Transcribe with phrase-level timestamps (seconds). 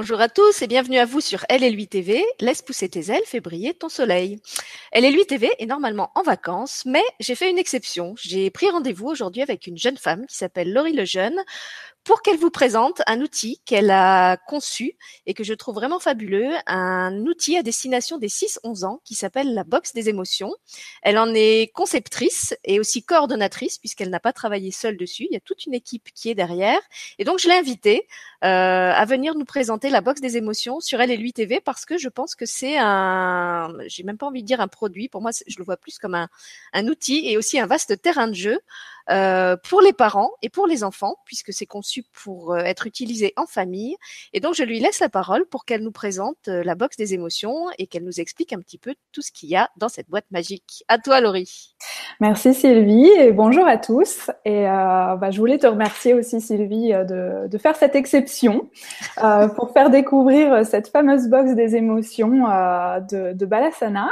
[0.00, 2.24] Bonjour à tous et bienvenue à vous sur Elle et lui TV.
[2.38, 4.40] Laisse pousser tes ailes, fais briller ton soleil.
[4.92, 8.14] Elle et lui TV est normalement en vacances, mais j'ai fait une exception.
[8.16, 11.42] J'ai pris rendez-vous aujourd'hui avec une jeune femme qui s'appelle Laurie Lejeune
[12.08, 14.96] pour qu'elle vous présente un outil qu'elle a conçu
[15.26, 19.52] et que je trouve vraiment fabuleux, un outil à destination des 6-11 ans qui s'appelle
[19.52, 20.54] la box des émotions.
[21.02, 25.26] Elle en est conceptrice et aussi coordonnatrice puisqu'elle n'a pas travaillé seule dessus.
[25.30, 26.80] Il y a toute une équipe qui est derrière.
[27.18, 28.08] Et donc, je l'ai invitée
[28.42, 31.84] euh, à venir nous présenter la box des émotions sur Elle et lui TV parce
[31.84, 35.10] que je pense que c'est un, j'ai même pas envie de dire un produit.
[35.10, 36.28] Pour moi, je le vois plus comme un,
[36.72, 38.60] un outil et aussi un vaste terrain de jeu
[39.10, 43.32] euh, pour les parents et pour les enfants, puisque c'est conçu pour euh, être utilisé
[43.36, 43.96] en famille.
[44.32, 47.14] Et donc, je lui laisse la parole pour qu'elle nous présente euh, la box des
[47.14, 50.08] émotions et qu'elle nous explique un petit peu tout ce qu'il y a dans cette
[50.08, 50.84] boîte magique.
[50.88, 51.74] À toi, Laurie.
[52.20, 54.30] Merci Sylvie et bonjour à tous.
[54.44, 58.70] Et euh, bah, je voulais te remercier aussi Sylvie de, faire cette exception
[59.56, 62.44] pour faire découvrir cette fameuse box des émotions
[63.10, 64.08] de Balasana.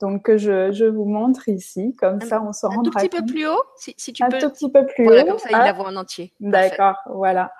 [0.00, 3.24] Donc, je, je vous montre ici, comme ça, on se rendra Un tout petit peu
[3.26, 4.38] plus haut, si, si tu un peux.
[4.38, 5.26] tout petit peu plus Voilà, haut.
[5.26, 6.32] comme ça, il la voit en entier.
[6.40, 7.52] D'accord, voilà.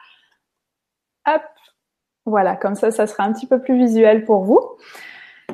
[1.29, 1.43] Hop,
[2.25, 4.61] voilà, comme ça, ça sera un petit peu plus visuel pour vous.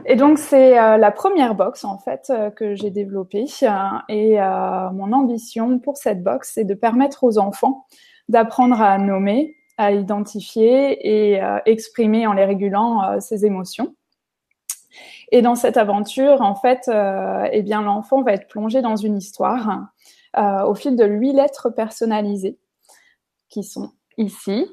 [0.04, 3.46] Et donc, c'est euh, la première box, en fait, euh, que j'ai développée.
[3.62, 3.68] euh,
[4.08, 7.86] et euh, mon ambition pour cette box, c'est de permettre aux enfants
[8.28, 10.98] d'apprendre à nommer, à identifier
[11.34, 13.94] et exprimer en les régulant ses émotions.
[15.32, 19.16] Et dans cette aventure, en fait, euh, eh bien, l'enfant va être plongé dans une
[19.16, 19.88] histoire
[20.36, 22.58] euh, au fil de huit lettres personnalisées
[23.48, 24.66] qui sont ici.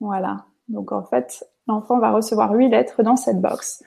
[0.00, 0.44] Voilà.
[0.68, 3.82] Donc, en fait, l'enfant va recevoir huit lettres dans cette box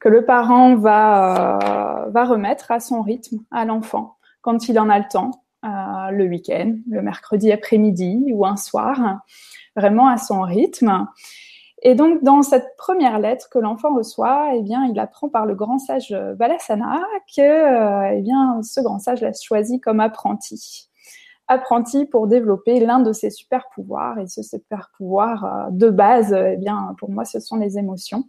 [0.00, 1.58] que le parent va,
[2.06, 5.30] euh, va remettre à son rythme à l'enfant quand il en a le temps,
[5.62, 9.20] le week-end, le mercredi après-midi ou un soir,
[9.76, 11.06] vraiment à son rythme.
[11.84, 15.56] Et donc, dans cette première lettre que l'enfant reçoit, eh bien, il apprend par le
[15.56, 17.00] grand sage Balasana
[17.34, 20.88] que, euh, eh bien, ce grand sage l'a choisi comme apprenti.
[21.48, 24.20] Apprenti pour développer l'un de ses super pouvoirs.
[24.20, 28.24] Et ce super pouvoir euh, de base, eh bien, pour moi, ce sont les émotions.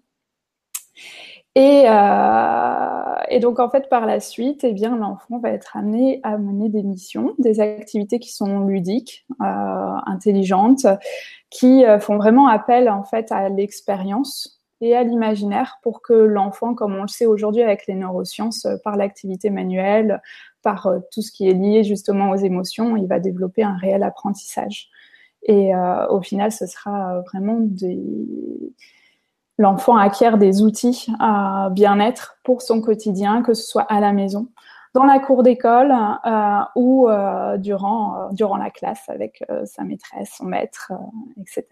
[1.56, 6.20] Et, euh, et donc, en fait, par la suite, eh bien, l'enfant va être amené
[6.24, 10.88] à mener des missions, des activités qui sont ludiques, euh, intelligentes,
[11.52, 16.74] qui euh, font vraiment appel en fait à l'expérience et à l'imaginaire pour que l'enfant,
[16.74, 20.22] comme on le sait aujourd'hui avec les neurosciences, euh, par l'activité manuelle,
[20.62, 24.04] par euh, tout ce qui est lié justement aux émotions, il va développer un réel
[24.04, 24.90] apprentissage.
[25.44, 28.02] Et euh, au final, ce sera vraiment des...
[29.58, 34.48] L'enfant acquiert des outils à bien-être pour son quotidien, que ce soit à la maison,
[34.94, 40.34] dans la cour d'école euh, ou euh, durant, euh, durant la classe avec sa maîtresse,
[40.38, 40.92] son maître,
[41.40, 41.66] etc.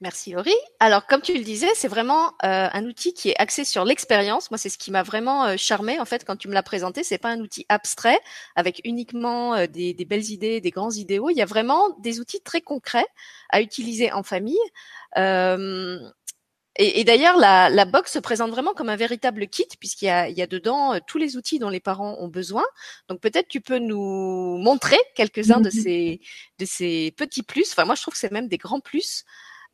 [0.00, 0.54] Merci Laurie.
[0.78, 4.50] Alors comme tu le disais, c'est vraiment euh, un outil qui est axé sur l'expérience.
[4.50, 7.04] Moi, c'est ce qui m'a vraiment euh, charmé en fait quand tu me l'as présenté.
[7.04, 8.18] C'est pas un outil abstrait
[8.56, 11.30] avec uniquement euh, des, des, belles idées, des grands idéaux.
[11.30, 13.06] Il y a vraiment des outils très concrets
[13.50, 14.58] à utiliser en famille.
[15.16, 15.98] Euh,
[16.76, 20.08] et, et d'ailleurs, la, la, box se présente vraiment comme un véritable kit puisqu'il y
[20.08, 22.64] a, il y a dedans euh, tous les outils dont les parents ont besoin.
[23.08, 26.20] Donc peut-être tu peux nous montrer quelques-uns de ces
[26.58, 27.72] de ces petits plus.
[27.72, 29.24] Enfin, moi, je trouve que c'est même des grands plus.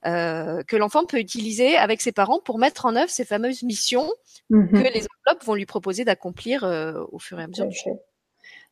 [0.06, 4.08] Euh, que l'enfant peut utiliser avec ses parents pour mettre en œuvre ces fameuses missions
[4.50, 4.70] Mhm.
[4.70, 7.96] que les enveloppes vont lui proposer d'accomplir euh, au fur et à mesure du Ok.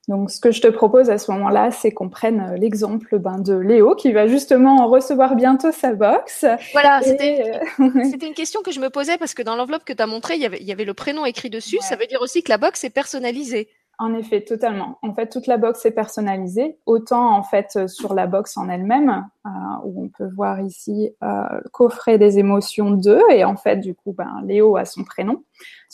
[0.06, 3.38] Donc, ce que je te propose à ce moment-là, c'est qu'on prenne euh, l'exemple ben,
[3.38, 6.44] de Léo, qui va justement recevoir bientôt sa box.
[6.72, 7.42] Voilà, Et,
[8.10, 10.34] c'était une question que je me posais parce que dans l'enveloppe que tu as montrée,
[10.34, 11.76] il y avait, il y avait le prénom écrit dessus.
[11.76, 11.82] Ouais.
[11.82, 13.68] Ça veut dire aussi que la box est personnalisée.
[13.98, 14.98] En effet, totalement.
[15.02, 18.68] En fait, toute la box est personnalisée, autant en fait euh, sur la box en
[18.68, 19.50] elle-même, euh,
[19.84, 23.94] où on peut voir ici euh, le coffret des émotions 2, et en fait, du
[23.94, 25.44] coup, ben, Léo a son prénom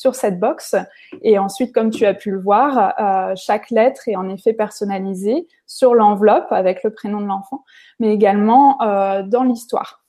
[0.00, 0.76] sur cette box.
[1.22, 5.46] Et ensuite, comme tu as pu le voir, euh, chaque lettre est en effet personnalisée
[5.66, 7.64] sur l'enveloppe avec le prénom de l'enfant,
[7.98, 10.02] mais également euh, dans l'histoire.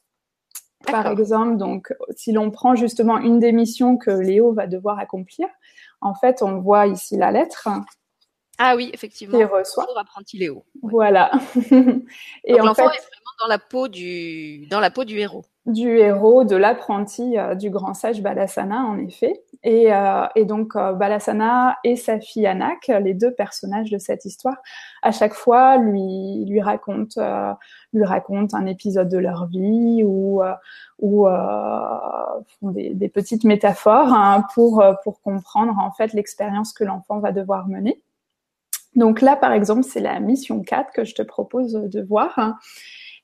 [0.89, 5.47] Par exemple, donc, si l'on prend justement une des missions que Léo va devoir accomplir,
[6.01, 7.69] en fait, on voit ici la lettre
[8.57, 9.37] Ah oui, effectivement.
[9.47, 9.85] reçoit.
[9.85, 10.65] Pour apprenti Léo.
[10.81, 11.31] Voilà.
[12.43, 15.45] Et en l'enfant fait, est vraiment dans la peau du dans la peau du héros.
[15.67, 19.43] Du héros, de l'apprenti euh, du grand sage Balasana, en effet.
[19.63, 24.25] Et, euh, et donc, euh, Balasana et sa fille Anak, les deux personnages de cette
[24.25, 24.57] histoire,
[25.03, 27.53] à chaque fois lui, lui, racontent, euh,
[27.93, 30.41] lui racontent un épisode de leur vie ou,
[30.99, 37.19] ou font des, des petites métaphores hein, pour, pour comprendre en fait l'expérience que l'enfant
[37.19, 38.01] va devoir mener.
[38.95, 42.33] Donc là, par exemple, c'est la mission 4 que je te propose de voir.
[42.37, 42.57] hein.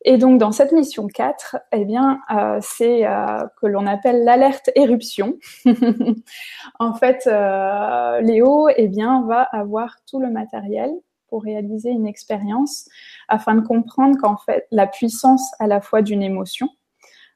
[0.10, 5.38] Et donc dans cette mission 4, eh euh, c'est euh, que l'on appelle l'alerte éruption.
[6.80, 10.92] en fait, euh, Léo eh bien va avoir tout le matériel
[11.28, 12.88] pour réaliser une expérience
[13.28, 16.70] afin de comprendre qu'en fait la puissance à la fois d'une émotion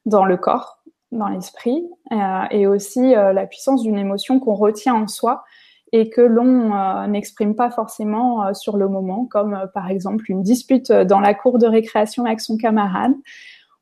[0.06, 0.82] dans le corps,
[1.12, 1.84] dans l'esprit,
[2.52, 5.44] et aussi la puissance d'une émotion qu'on retient en soi
[5.94, 10.30] et que l'on euh, n'exprime pas forcément euh, sur le moment, comme euh, par exemple
[10.30, 13.14] une dispute dans la cour de récréation avec son camarade,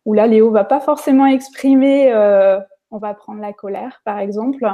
[0.06, 2.12] où là Léo va pas forcément exprimer,
[2.90, 4.66] on va prendre la colère par exemple,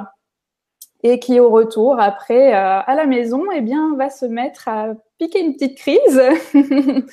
[1.04, 5.44] et qui au retour après à la maison, eh bien va se mettre à piquer
[5.44, 6.22] une petite crise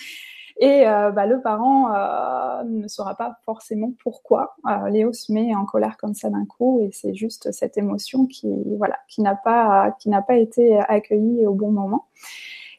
[0.59, 5.55] Et euh, bah, le parent euh, ne saura pas forcément pourquoi euh, Léo se met
[5.55, 6.81] en colère comme ça d'un coup.
[6.83, 11.47] Et c'est juste cette émotion qui, voilà, qui n'a pas, qui n'a pas été accueillie
[11.47, 12.07] au bon moment.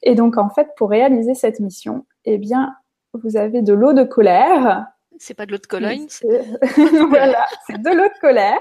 [0.04, 2.76] Et donc, en fait, pour réaliser cette mission, eh bien,
[3.14, 4.88] vous avez de l'eau de colère.
[5.18, 6.08] C'est pas de l'eau de Cologne.
[7.10, 8.60] voilà, c'est de l'eau de colère.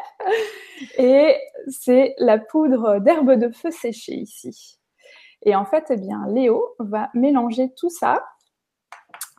[0.98, 1.34] Et
[1.68, 4.78] c'est la poudre d'herbe de feu séchée ici.
[5.44, 8.22] Et en fait, eh bien, Léo va mélanger tout ça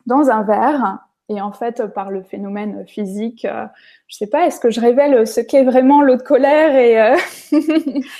[0.06, 0.98] dans un verre.
[1.30, 3.64] Et en fait, par le phénomène physique, euh,
[4.08, 7.16] je sais pas, est-ce que je révèle ce qu'est vraiment l'eau de colère et euh,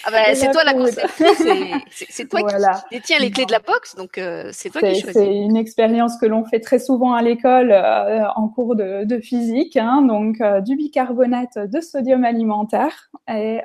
[0.06, 1.46] ah bah, c'est toi la conceptrice,
[1.90, 5.12] c'est toi qui détiens les clés de la boxe, donc euh, c'est toi qui choisis.
[5.12, 9.76] C'est une expérience que l'on fait très souvent à l'école en cours de, de physique,
[9.76, 13.60] hein, donc du bicarbonate de sodium alimentaire et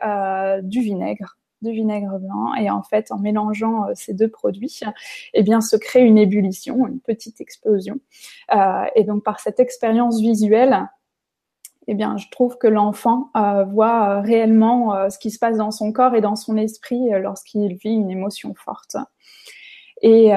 [0.64, 4.82] du vinaigre de vinaigre blanc et en fait en mélangeant euh, ces deux produits,
[5.34, 8.00] eh bien se crée une ébullition, une petite explosion.
[8.56, 10.90] Euh, et donc par cette expérience visuelle,
[11.88, 15.92] eh bien je trouve que l'enfant euh, voit réellement ce qui se passe dans son
[15.92, 18.96] corps et dans son esprit lorsqu'il vit une émotion forte.
[20.02, 20.28] Et,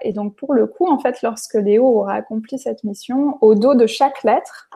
[0.00, 3.74] et, donc pour le coup, en fait, lorsque Léo aura accompli cette mission, au dos
[3.74, 4.70] de chaque lettre,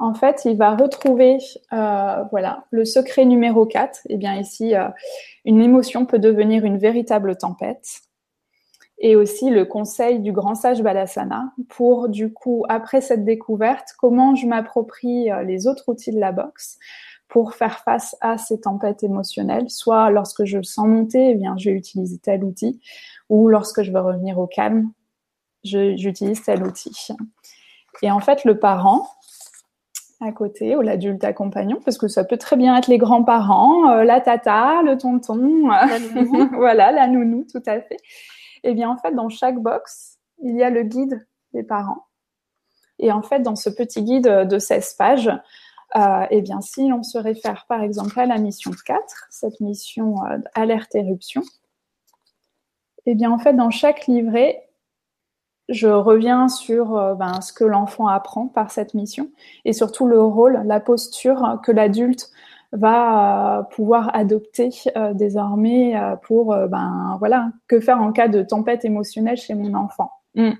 [0.00, 1.36] en fait, il va retrouver
[1.74, 4.00] euh, voilà, le secret numéro 4.
[4.08, 4.88] Et eh bien ici, euh,
[5.44, 8.00] une émotion peut devenir une véritable tempête.
[8.98, 14.34] Et aussi le conseil du grand sage Balasana pour, du coup, après cette découverte, comment
[14.34, 16.78] je m'approprie euh, les autres outils de la boxe
[17.28, 19.68] pour faire face à ces tempêtes émotionnelles.
[19.68, 22.80] Soit lorsque je sens monter, eh bien, je vais utiliser tel outil.
[23.28, 24.90] Ou lorsque je veux revenir au calme,
[25.62, 27.08] j'utilise tel outil.
[28.02, 29.06] Et en fait, le parent,
[30.20, 34.04] à côté ou l'adulte accompagnant parce que ça peut très bien être les grands-parents, euh,
[34.04, 37.96] la tata, le tonton, euh, voilà, la nounou, tout à fait.
[38.62, 42.06] Et eh bien en fait, dans chaque box, il y a le guide des parents.
[42.98, 45.30] Et en fait, dans ce petit guide de 16 pages,
[45.96, 50.16] euh, eh bien si l'on se réfère par exemple à la mission 4, cette mission
[50.54, 51.42] alerte éruption,
[53.06, 54.69] et eh bien en fait, dans chaque livret,
[55.70, 59.30] je reviens sur euh, ben, ce que l'enfant apprend par cette mission
[59.64, 62.30] et surtout le rôle, la posture que l'adulte
[62.72, 68.84] va euh, pouvoir adopter euh, désormais pour ben voilà que faire en cas de tempête
[68.84, 70.10] émotionnelle chez mon enfant.
[70.34, 70.50] Mm.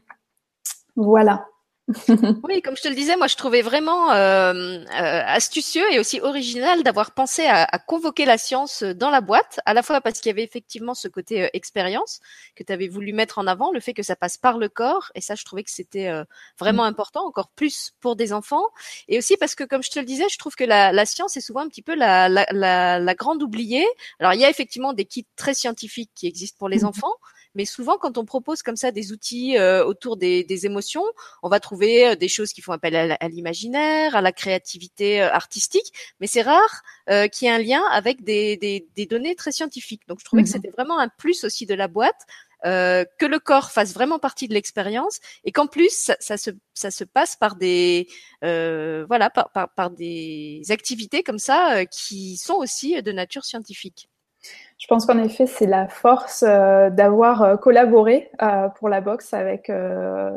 [0.97, 1.45] Voilà.
[2.45, 4.85] oui, comme je te le disais, moi je trouvais vraiment euh, euh,
[5.27, 9.83] astucieux et aussi original d'avoir pensé à, convoquer la science dans la boîte, à la
[9.83, 12.21] fois parce qu'il y avait effectivement ce côté euh, expérience
[12.55, 15.11] que tu avais voulu mettre en avant, le fait que ça passe par le corps,
[15.15, 16.11] et ça je trouvais que c'était
[16.59, 16.87] vraiment mm.
[16.87, 18.65] important, encore plus pour des enfants,
[19.09, 21.41] et aussi parce que comme je te le disais, je trouve que la, science est
[21.41, 23.87] souvent un petit peu la, la, grande oubliée.
[24.21, 26.87] Alors il y a effectivement des kits très scientifiques qui existent pour les mm.
[26.87, 27.15] enfants,
[27.55, 31.05] mais souvent, quand on propose comme ça des outils euh, autour des, des, émotions,
[31.43, 35.33] on va trouver euh, des choses qui font appel à, l'imaginaire, à la créativité euh,
[35.33, 39.35] artistique, mais c'est rare euh, qu'il y ait un lien avec des, des, des, données
[39.35, 40.03] très scientifiques.
[40.07, 42.27] Donc, je trouvais que mmh c'était vraiment un plus aussi de la boîte.
[42.67, 46.51] Euh, que le corps fasse vraiment partie de l'expérience et qu'en plus ça, ça, se,
[46.75, 48.07] ça se passe par des
[48.45, 54.11] euh, voilà par, par, par, des activités comme ça qui sont aussi de nature scientifique.
[54.81, 59.35] Je pense qu'en effet, c'est la force euh, d'avoir euh, collaboré euh, pour la boxe
[59.35, 59.71] avec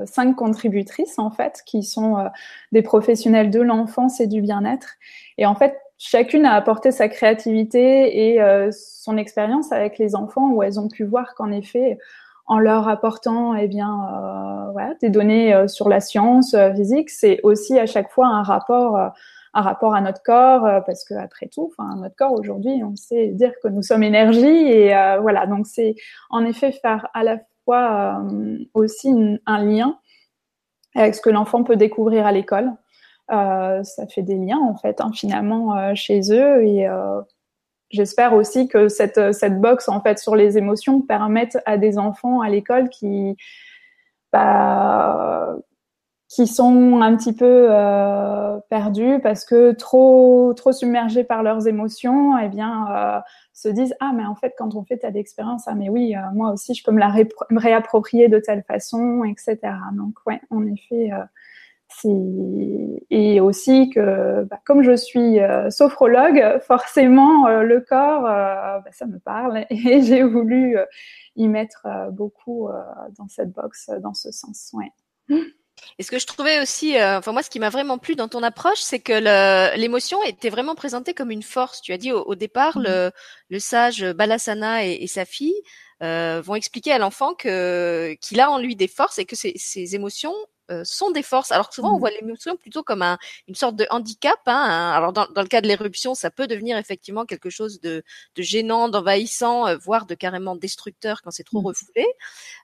[0.06, 2.30] cinq contributrices, en fait, qui sont
[2.74, 4.96] des professionnels de l'enfance et du bien-être.
[5.38, 10.62] Et en fait, chacune a apporté sa créativité et son expérience avec les enfants, où
[10.62, 11.98] elles ont pu voir qu'en effet,
[12.46, 17.86] en leur apportant eh bien, voilà, des données sur la science physique, c'est aussi à
[17.86, 19.14] chaque fois un rapport
[19.54, 22.96] un rapport à notre corps, euh, parce que après tout, enfin, notre corps aujourd'hui, on
[22.96, 25.46] sait dire que nous sommes énergie et euh, voilà.
[25.46, 25.96] Donc c'est
[26.30, 29.10] en effet faire à la fois euh, aussi
[29.46, 29.98] un lien
[30.96, 32.72] avec ce que l'enfant peut découvrir à l'école.
[33.30, 36.88] ça fait des liens en fait hein, finalement chez eux et
[37.90, 42.42] j'espère aussi que cette cette box en fait sur les émotions permette à des enfants
[42.42, 43.36] à l'école qui
[44.32, 45.56] bah,
[46.34, 52.36] qui sont un petit peu euh, perdus parce que trop trop submergés par leurs émotions,
[52.40, 53.20] eh bien euh,
[53.54, 56.22] se disent ah mais en fait quand on fait telle expérience ah mais oui euh,
[56.34, 57.14] moi aussi je peux me la
[57.52, 59.60] réapproprier de telle façon etc.
[59.96, 61.12] Donc ouais en effet
[63.12, 65.38] et aussi que bah, comme je suis
[65.70, 70.80] sophrologue, forcément le corps, bah, ça me parle et j'ai voulu
[71.36, 72.70] y mettre beaucoup
[73.20, 74.72] dans cette box dans ce sens.
[74.74, 74.92] Ouais.
[76.00, 78.28] Et ce que je trouvais aussi, euh, enfin moi, ce qui m'a vraiment plu dans
[78.28, 81.82] ton approche, c'est que l'émotion était vraiment présentée comme une force.
[81.82, 83.12] Tu as dit au, départ, mmh le,
[83.50, 85.56] le, sage Balasana et, et sa fille
[86.04, 89.54] euh, vont expliquer à l'enfant que qu'il a en lui des forces et que ces,
[89.56, 90.36] ces émotions
[90.84, 91.52] sont des forces.
[91.52, 92.00] Alors que souvent, on mmh.
[92.00, 93.18] voit l'émotion plutôt comme un,
[93.48, 94.40] une sorte de handicap.
[94.46, 98.04] Hein, Alors dans, dans, le cas de l'éruption, ça peut devenir effectivement quelque chose de,
[98.36, 101.68] de gênant, d'envahissant, euh, voire de carrément destructeur quand c'est trop mmh.
[101.68, 102.06] refoulé.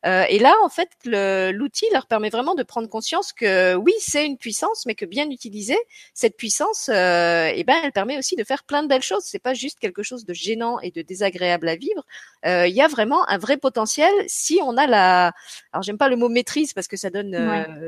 [0.06, 4.26] Euh, et là, en fait, l'outil leur permet vraiment de prendre conscience que oui, c'est
[4.26, 5.80] une puissance, mais que bien utilisée,
[6.14, 9.24] cette puissance, euh, eh ben, elle permet aussi de faire plein de belles choses.
[9.24, 12.06] C'est pas juste quelque chose de gênant et de désagréable à vivre.
[12.46, 15.34] Il y a vraiment un vrai potentiel si on a la.
[15.74, 17.36] Alors j'aime pas le mot maîtrise parce que ça donne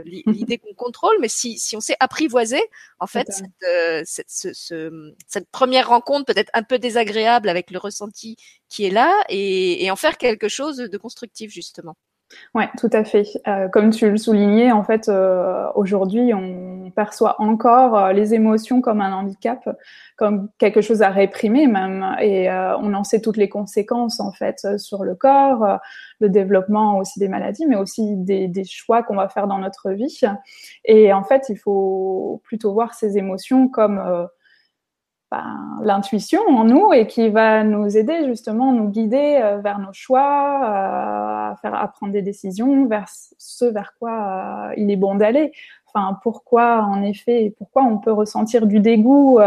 [0.25, 2.62] l'idée qu'on contrôle, mais si, si on sait apprivoiser,
[3.00, 7.77] en fait, cette, euh, cette, ce, cette, première rencontre peut-être un peu désagréable avec le
[7.77, 8.38] ressenti
[8.70, 11.96] qui est là et, et en faire quelque chose de constructif, justement.
[12.53, 13.25] Ouais, tout à fait.
[13.47, 18.81] Euh, comme tu le soulignais, en fait, euh, aujourd'hui, on perçoit encore euh, les émotions
[18.81, 19.67] comme un handicap,
[20.17, 24.31] comme quelque chose à réprimer même, et euh, on en sait toutes les conséquences en
[24.31, 25.79] fait sur le corps,
[26.19, 29.91] le développement aussi des maladies, mais aussi des, des choix qu'on va faire dans notre
[29.91, 30.21] vie.
[30.85, 34.27] Et en fait, il faut plutôt voir ces émotions comme
[35.31, 39.93] ben, l'intuition en nous et qui va nous aider justement, nous guider euh, vers nos
[39.93, 44.97] choix, euh, à faire à prendre des décisions vers ce vers quoi euh, il est
[44.97, 45.53] bon d'aller.
[45.88, 49.39] Enfin, pourquoi en effet, pourquoi on peut ressentir du dégoût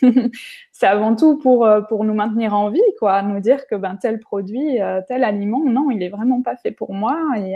[0.72, 4.20] C'est avant tout pour pour nous maintenir en vie, quoi, nous dire que ben tel
[4.20, 7.18] produit, tel aliment, non, il est vraiment pas fait pour moi.
[7.38, 7.54] Et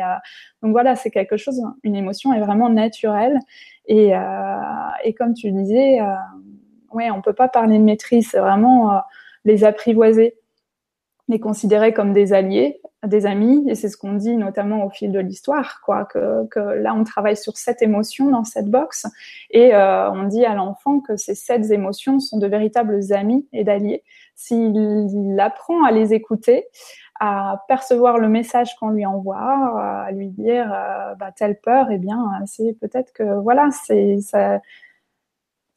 [0.63, 3.39] donc voilà, c'est quelque chose, une émotion est vraiment naturelle.
[3.87, 4.13] Et
[5.05, 6.01] et comme tu disais
[6.95, 8.99] ouais, on peut pas parler de maîtrise, c'est vraiment euh,
[9.45, 10.37] les apprivoiser,
[11.29, 15.13] les considérer comme des alliés, des amis, et c'est ce qu'on dit notamment au fil
[15.13, 19.07] de l'histoire, quoi, que, là on travaille sur sept émotions dans cette box,
[19.51, 23.65] et euh, on dit à l'enfant que ces sept émotions sont de véritables amis et
[23.65, 24.03] d'alliés.
[24.35, 26.67] S'il apprend à les écouter,
[27.21, 31.99] à percevoir le message qu'on lui envoie, à lui dire euh, bah, telle peur, eh
[31.99, 34.61] bien c'est peut-être que voilà, c'est ça,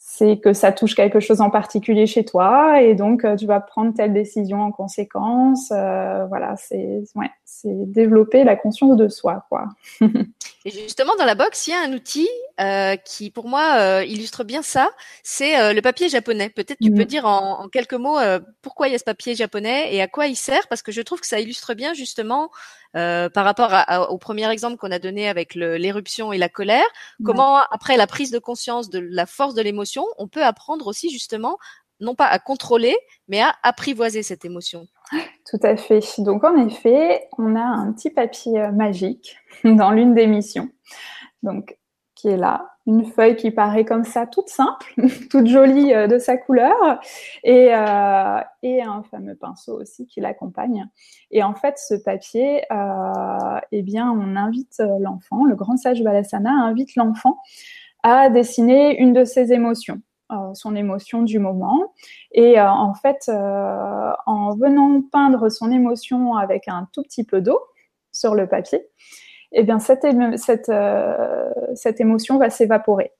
[0.09, 3.59] c'est que ça touche quelque chose en particulier chez toi et donc euh, tu vas
[3.59, 5.69] prendre telle décision en conséquence.
[5.75, 7.29] Euh, voilà, c'est ouais,
[7.65, 9.67] développer la conscience de soi, quoi.
[10.01, 12.27] et justement, dans la box, il y a un outil
[12.59, 14.91] euh, qui, pour moi, euh, illustre bien ça.
[15.23, 16.49] C'est euh, le papier japonais.
[16.49, 17.05] Peut-être tu peux mm.
[17.05, 18.17] dire en, en quelques mots
[18.61, 21.01] pourquoi il y a ce papier japonais et à quoi il sert, parce que je
[21.01, 22.49] trouve que ça illustre bien justement
[22.93, 26.87] par rapport à, au premier exemple qu'on a donné avec l'éruption et la colère,
[27.23, 31.11] comment après la prise de conscience de la force de l'émotion, on peut apprendre aussi
[31.11, 31.57] justement
[31.99, 32.95] non pas à contrôler,
[33.27, 34.87] mais à apprivoiser cette émotion.
[35.49, 36.01] Tout à fait.
[36.19, 40.69] Donc en effet, on a un petit papier euh, magique dans l'une des missions.
[41.43, 41.77] Donc
[42.15, 44.91] qui est là, une feuille qui paraît comme ça, toute simple,
[45.29, 46.75] toute jolie euh, de sa couleur,
[47.43, 50.89] et, euh, et un fameux pinceau aussi qui l'accompagne.
[51.29, 52.63] Et en fait, ce papier,
[53.71, 57.37] eh bien, on invite l'enfant, le grand sage Balasana invite l'enfant
[58.01, 60.01] à dessiner une de ses émotions.
[60.33, 61.93] Euh, son émotion du moment.
[62.33, 67.39] Et euh, en fait, euh, en venant peindre son émotion avec un tout petit peu
[67.39, 67.57] d'eau
[68.11, 68.85] sur le papier,
[69.53, 70.05] eh bien cette,
[70.35, 70.71] cette,
[71.75, 73.13] cette émotion va s'évaporer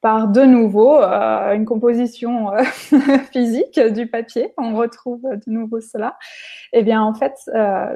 [0.00, 2.50] par de nouveau une composition
[3.32, 4.52] physique du papier.
[4.58, 6.18] On retrouve de nouveau cela.
[6.72, 7.34] Eh bien, en fait,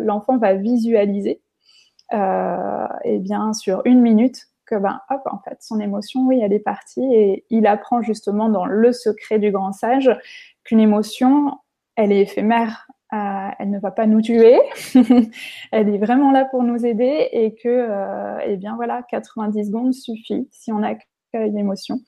[0.00, 1.42] l'enfant va visualiser,
[2.12, 6.60] eh bien, sur une minute, que ben hop en fait son émotion oui elle est
[6.60, 10.10] partie et il apprend justement dans le secret du grand sage
[10.64, 11.58] qu'une émotion
[11.96, 14.60] elle est éphémère euh, elle ne va pas nous tuer
[15.72, 19.92] elle est vraiment là pour nous aider et que euh, eh bien voilà 90 secondes
[19.92, 21.98] suffit si on accueille l'émotion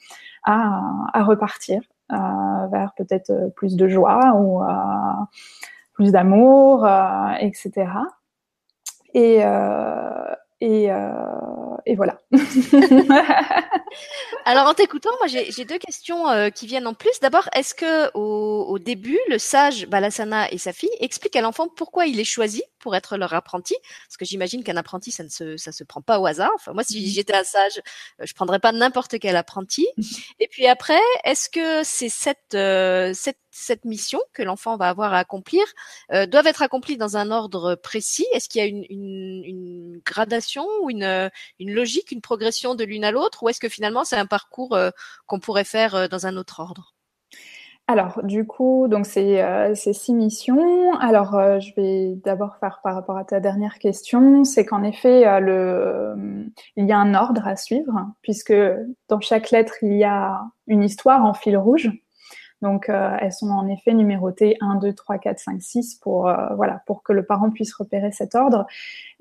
[0.44, 0.80] à,
[1.12, 4.62] à repartir euh, vers peut-être plus de joie ou
[5.94, 6.88] plus d'amour
[7.40, 7.88] etc
[9.14, 9.38] et,
[10.90, 12.20] euh, et voilà.
[14.44, 17.20] Alors en t'écoutant, moi j'ai deux questions euh, qui viennent en plus.
[17.20, 21.68] D'abord, est-ce que au, au, début, le sage Balasana et sa fille expliquent à l'enfant
[21.68, 23.74] pourquoi il est choisi pour être leur apprenti?
[24.06, 26.50] Parce que j'imagine qu'un apprenti, ça ne se, ça se prend pas au hasard.
[26.54, 27.10] Enfin, moi, si mmh.
[27.10, 27.80] j'étais un sage,
[28.20, 29.86] euh, je prendrais pas n'importe quel apprenti.
[30.40, 35.14] Et puis après, est-ce que c'est cette, euh, cette, cette mission que l'enfant va avoir
[35.14, 35.62] à accomplir
[36.12, 38.26] euh, doivent être accomplie dans un ordre précis?
[38.32, 42.84] Est-ce qu'il y a une, une, une, gradation ou une, une logique, une progression de
[42.84, 44.78] l'une à l'autre, ou est-ce que finalement c'est un parcours
[45.26, 46.94] qu'on pourrait faire dans un autre ordre?
[47.88, 50.94] Alors, du coup, donc c'est euh, six missions.
[51.00, 55.26] Alors, euh, je vais d'abord faire par rapport à ta dernière question, c'est qu'en effet,
[55.26, 58.54] euh, le, il y a un ordre à suivre, puisque
[59.08, 61.90] dans chaque lettre, il y a une histoire en fil rouge.
[62.62, 66.32] Donc, euh, elles sont en effet numérotées 1, 2, 3, 4, 5, 6 pour,
[67.04, 68.66] que le parent puisse repérer cet ordre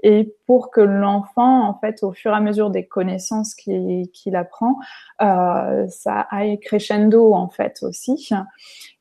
[0.04, 4.78] et pour que l'enfant, en fait, au fur et à mesure des connaissances qu'il apprend,
[5.24, 8.30] euh, ça aille crescendo, en fait, aussi.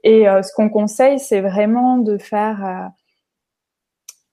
[0.05, 2.91] Et euh, ce qu'on conseille, c'est vraiment de faire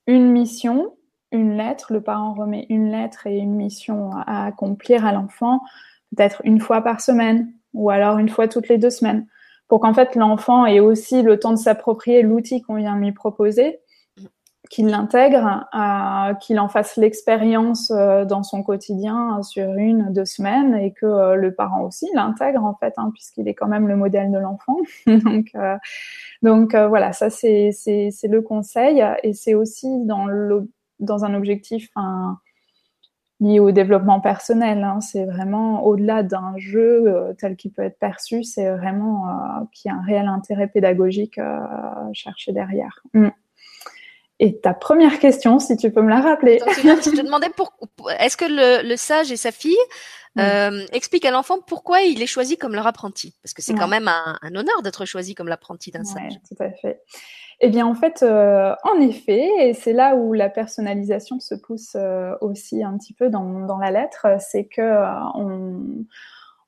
[0.08, 0.96] une mission,
[1.34, 1.92] une lettre.
[1.92, 5.60] Le parent remet une lettre et une mission à accomplir à l'enfant,
[6.16, 9.28] peut-être une fois par semaine ou alors une fois toutes les deux semaines
[9.68, 13.12] pour qu'en fait l'enfant ait aussi le temps de s'approprier l'outil qu'on vient de lui
[13.12, 13.80] proposer,
[14.70, 20.76] qu'il l'intègre, euh, qu'il en fasse l'expérience euh, dans son quotidien sur une, deux semaines
[20.76, 23.96] et que euh, le parent aussi l'intègre en fait, hein, puisqu'il est quand même le
[23.96, 24.78] modèle de l'enfant.
[26.42, 27.72] donc voilà, ça c'est
[28.24, 29.88] le conseil et c'est aussi
[31.00, 31.90] dans un objectif
[33.40, 34.84] lié au développement personnel.
[34.84, 35.00] Hein.
[35.02, 39.90] C'est vraiment au-delà d'un jeu euh, tel qu'il peut être perçu, c'est vraiment euh, qu'il
[39.90, 41.60] y a un réel intérêt pédagogique euh,
[42.14, 43.02] cherché derrière.
[43.14, 43.30] Mm.
[44.40, 46.60] Et ta première question, si tu peux me la rappeler.
[46.78, 47.74] Je te demandais pour,
[48.20, 49.76] est-ce que le, le, sage et sa fille
[50.36, 50.40] mm.
[50.40, 53.36] euh, expliquent à l'enfant pourquoi il est choisi comme leur apprenti?
[53.44, 56.34] Parce que c'est quand même un, un honneur d'être choisi comme l'apprenti d'un sage.
[56.48, 57.02] Tout à fait.
[57.60, 61.96] Eh bien, en fait, euh, en effet, et c'est là où la personnalisation se pousse
[61.96, 66.06] euh, aussi un petit peu dans, la lettre, c'est que euh, on,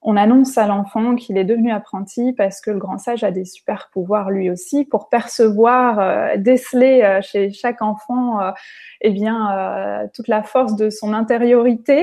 [0.01, 3.45] on, annonce à l'enfant qu'il est devenu apprenti parce que le grand sage a des
[3.45, 8.39] super pouvoirs lui aussi pour percevoir, déceler chez chaque enfant,
[9.02, 12.02] eh bien, toute la force de son intériorité,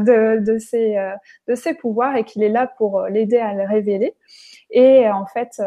[0.00, 4.14] de ses pouvoirs, et qu'il est là pour l'aider à le révéler.
[4.70, 5.60] Et en fait,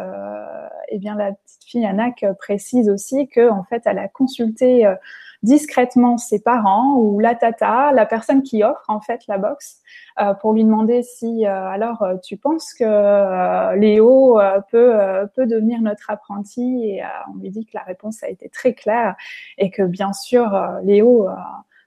[0.89, 1.31] eh bien, la
[1.65, 4.95] fille Anak précise aussi que en fait, elle a consulté euh,
[5.41, 9.79] discrètement ses parents ou la tata, la personne qui offre en fait la box,
[10.19, 14.93] euh, pour lui demander si euh, alors tu penses que Léo peut
[15.33, 16.89] peut devenir notre apprenti?
[16.89, 19.15] Et on lui dit que la réponse a été très claire
[19.57, 20.51] et que bien sûr
[20.83, 21.27] Léo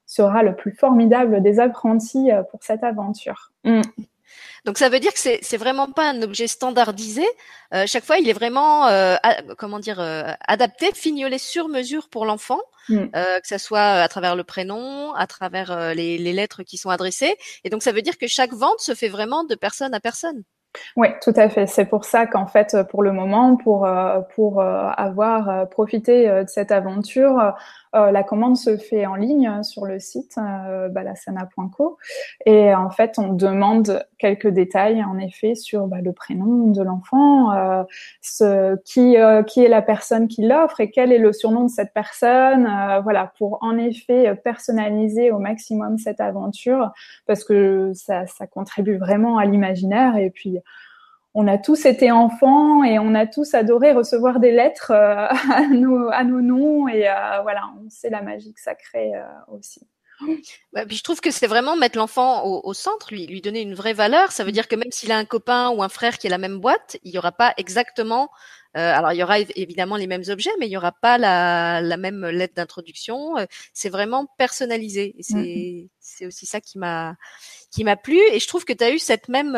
[0.07, 3.53] sera le plus formidable des apprentis pour cette aventure.
[3.64, 3.83] Mm.
[4.64, 7.27] Donc ça veut dire que c'est c'est vraiment pas un objet standardisé.
[7.74, 9.16] Euh, chaque fois, il est vraiment euh,
[9.59, 13.05] comment dire euh, adapté, fignolé sur mesure pour l'enfant, mm.
[13.14, 16.90] euh, que ça soit à travers le prénom, à travers les, les lettres qui sont
[16.90, 17.37] adressées.
[17.64, 20.42] Et donc ça veut dire que chaque vente se fait vraiment de personne à personne.
[20.96, 21.66] Oui, tout à fait.
[21.66, 26.28] C'est pour ça qu'en fait, pour le moment, pour euh, pour euh, avoir euh, profité
[26.28, 27.54] de cette aventure,
[27.96, 30.37] la commande se fait en ligne sur le site
[30.90, 31.96] balasana.co
[32.44, 37.52] et en fait, on demande quelques détails en effet sur bah, le prénom de l'enfant,
[38.84, 42.68] qui qui est la personne qui l'offre et quel est le surnom de cette personne,
[43.04, 46.90] voilà, pour en effet personnaliser au maximum cette aventure
[47.28, 50.58] parce que ça ça contribue vraiment à l'imaginaire et puis
[51.35, 55.66] on a tous été enfants et on a tous adoré recevoir des lettres euh, à,
[55.68, 59.25] nos, à nos noms et euh, voilà, on sait la magie que ça crée euh,
[59.49, 59.87] aussi.
[60.72, 63.74] Bah, puis je trouve que c'est vraiment mettre l'enfant au, centre, lui, lui donner une
[63.74, 64.32] vraie valeur.
[64.32, 66.38] Ça veut dire que même s'il a un copain ou un frère qui a la
[66.38, 68.30] même boîte, il n'y aura pas exactement.
[68.74, 71.96] alors il y aura évidemment les mêmes objets, mais il n'y aura pas la, la
[71.96, 73.34] même lettre d'introduction.
[73.72, 75.14] c'est vraiment personnalisé.
[75.20, 75.88] C'est mm-hmm.
[76.00, 77.16] c'est aussi ça qui m'a
[77.70, 78.18] qui m'a plu.
[78.32, 79.56] Et je trouve que tu as eu cette même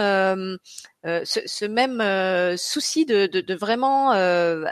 [1.07, 4.65] euh, ce, ce, même euh, souci de, de, de vraiment euh,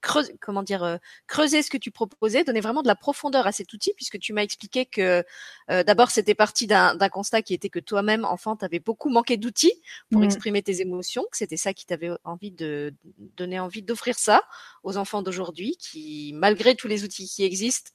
[0.00, 3.72] creuser, comment dire, creuser ce que tu proposais, donner vraiment de la profondeur à cet
[3.72, 5.24] outil, puisque tu m'as expliqué que
[5.68, 9.72] d'abord c'était parti d'un constat qui était que toi-même, enfant, tu avais beaucoup manqué d'outils
[10.10, 10.24] pour mmh.
[10.24, 12.94] exprimer tes émotions, que c'était ça qui t'avait envie de
[13.36, 14.42] donner envie d'offrir ça
[14.82, 17.90] aux enfants d'aujourd'hui, qui malgré tous les outils qui existent,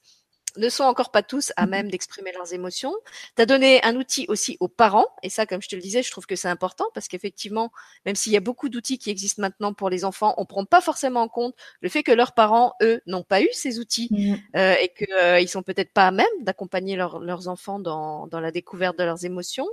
[0.57, 2.93] ne sont encore pas tous à même d'exprimer leurs émotions.
[3.35, 6.03] Tu as donné un outil aussi aux parents, et ça, comme je te le disais,
[6.03, 7.71] je trouve que c'est important parce qu'effectivement,
[8.05, 10.81] même s'il y a beaucoup d'outils qui existent maintenant pour les enfants, on prend pas
[10.81, 14.35] forcément en compte le fait que leurs parents, eux, n'ont pas eu ces outils mmh
[14.55, 18.39] euh, et qu'ils euh, ils sont peut-être pas à même d'accompagner leurs enfants dans, dans
[18.39, 19.67] la découverte de leurs émotions.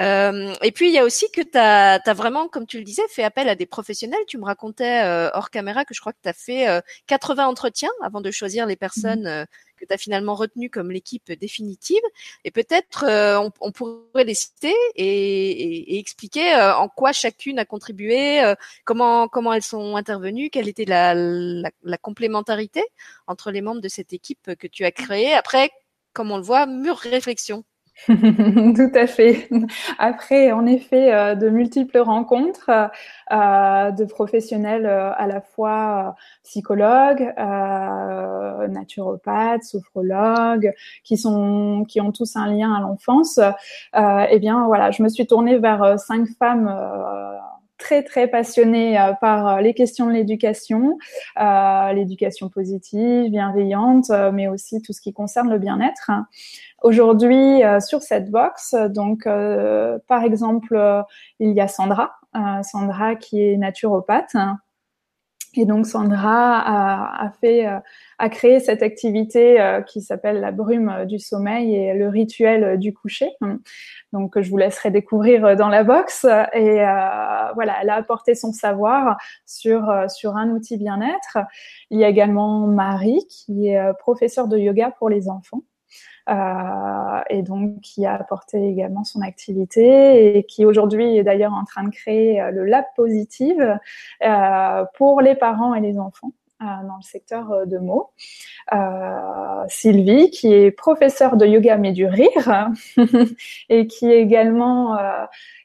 [0.00, 3.02] Euh, et puis il y a aussi que tu as, vraiment, comme tu le disais,
[3.08, 4.20] fait appel à des professionnels.
[4.26, 7.90] Tu me racontais euh, hors caméra que je crois que tu as fait 80 entretiens
[8.02, 9.46] avant de choisir les mmh personnes
[9.82, 12.02] que tu as finalement retenu comme l'équipe définitive.
[12.44, 13.04] Et peut-être
[13.60, 19.96] on, pourrait les citer et, expliquer en quoi chacune a contribué, comment comment elles sont
[19.96, 22.82] intervenues, quelle était la complémentarité
[23.26, 25.34] entre les membres de cette équipe que tu as créée.
[25.34, 25.70] Après,
[26.12, 27.64] comme on le voit, mûre réflexion.
[28.06, 29.48] Tout à fait.
[29.98, 32.70] Après, en effet, euh, de multiples rencontres
[33.30, 37.32] euh, de professionnels euh, à la fois psychologues,
[38.68, 40.72] naturopathes, sophrologues,
[41.04, 43.38] qui sont, qui ont tous un lien à l'enfance.
[43.94, 46.68] eh bien, voilà, je me suis tournée vers cinq femmes
[47.82, 50.98] très très passionnée euh, par euh, les questions de l'éducation,
[51.40, 56.10] euh, l'éducation positive, bienveillante, mais aussi tout ce qui concerne le bien-être.
[56.82, 61.04] Aujourd'hui, sur cette box, donc par exemple,
[61.38, 62.12] il y a Sandra,
[62.62, 64.34] Sandra qui est naturopathe
[65.54, 67.78] et donc Sandra a, a fait, euh,
[68.18, 72.94] a créé cette activité euh, qui s'appelle la brume du sommeil et le rituel du
[72.94, 73.28] coucher.
[74.12, 76.24] Donc je vous laisserai découvrir dans la box.
[76.54, 81.38] Et euh, voilà, elle a apporté son savoir sur sur un outil bien-être.
[81.90, 85.62] Il y a également Marie qui est professeure de yoga pour les enfants.
[86.28, 91.64] Euh, et donc qui a apporté également son activité et qui aujourd'hui est d'ailleurs en
[91.64, 93.78] train de créer euh, le Lab Positive
[94.22, 98.12] euh, pour les parents et les enfants dans le secteur de mots.
[99.66, 102.70] Sylvie, qui est professeure de yoga mais du rire
[103.68, 104.96] et qui également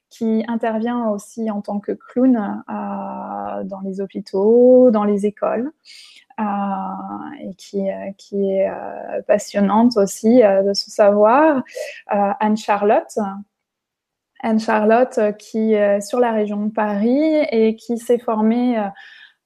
[0.09, 5.71] qui intervient aussi en tant que clown dans les hôpitaux, dans les écoles.
[6.39, 6.43] Euh,
[7.41, 11.63] et qui, euh, qui est euh, passionnante aussi de son savoir.
[12.07, 13.17] Anne-Charlotte,
[14.41, 18.77] Anne-Charlotte qui est sur la région de Paris et qui s'est formée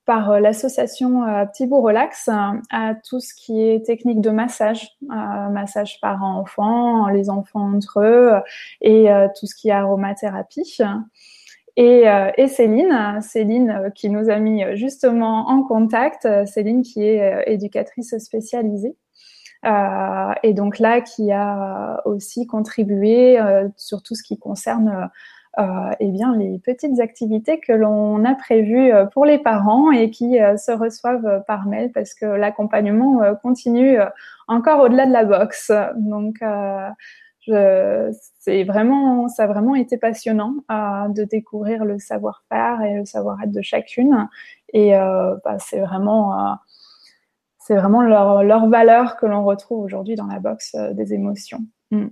[0.05, 2.29] par l'association Petit Beau Relax
[2.71, 8.33] à tout ce qui est technique de massage, massage par enfant, les enfants entre eux
[8.81, 9.07] et
[9.39, 10.81] tout ce qui est aromathérapie.
[11.77, 16.81] Et, euh, et, Céline, Céline euh, qui nous a mis euh, justement en contact, Céline
[16.81, 18.95] qui est éducatrice spécialisée.
[20.43, 23.39] Et donc là, qui a aussi contribué
[23.77, 25.11] sur tout ce qui concerne
[25.59, 30.39] euh, eh bien les petites activités que l'on a prévues pour les parents et qui
[30.57, 33.99] se reçoivent par mail parce que l'accompagnement continue
[34.47, 35.71] encore au-delà de la box.
[35.95, 36.41] Donc
[37.45, 43.51] c'est vraiment, ça a vraiment été passionnant euh, de découvrir le savoir-faire et le savoir-être
[43.51, 44.27] de chacune.
[44.73, 46.53] Et euh, bah, c'est vraiment, euh,
[47.59, 51.59] c'est vraiment leur, leur valeur que l'on retrouve aujourd'hui dans la box euh, des émotions.
[51.91, 52.07] Mm.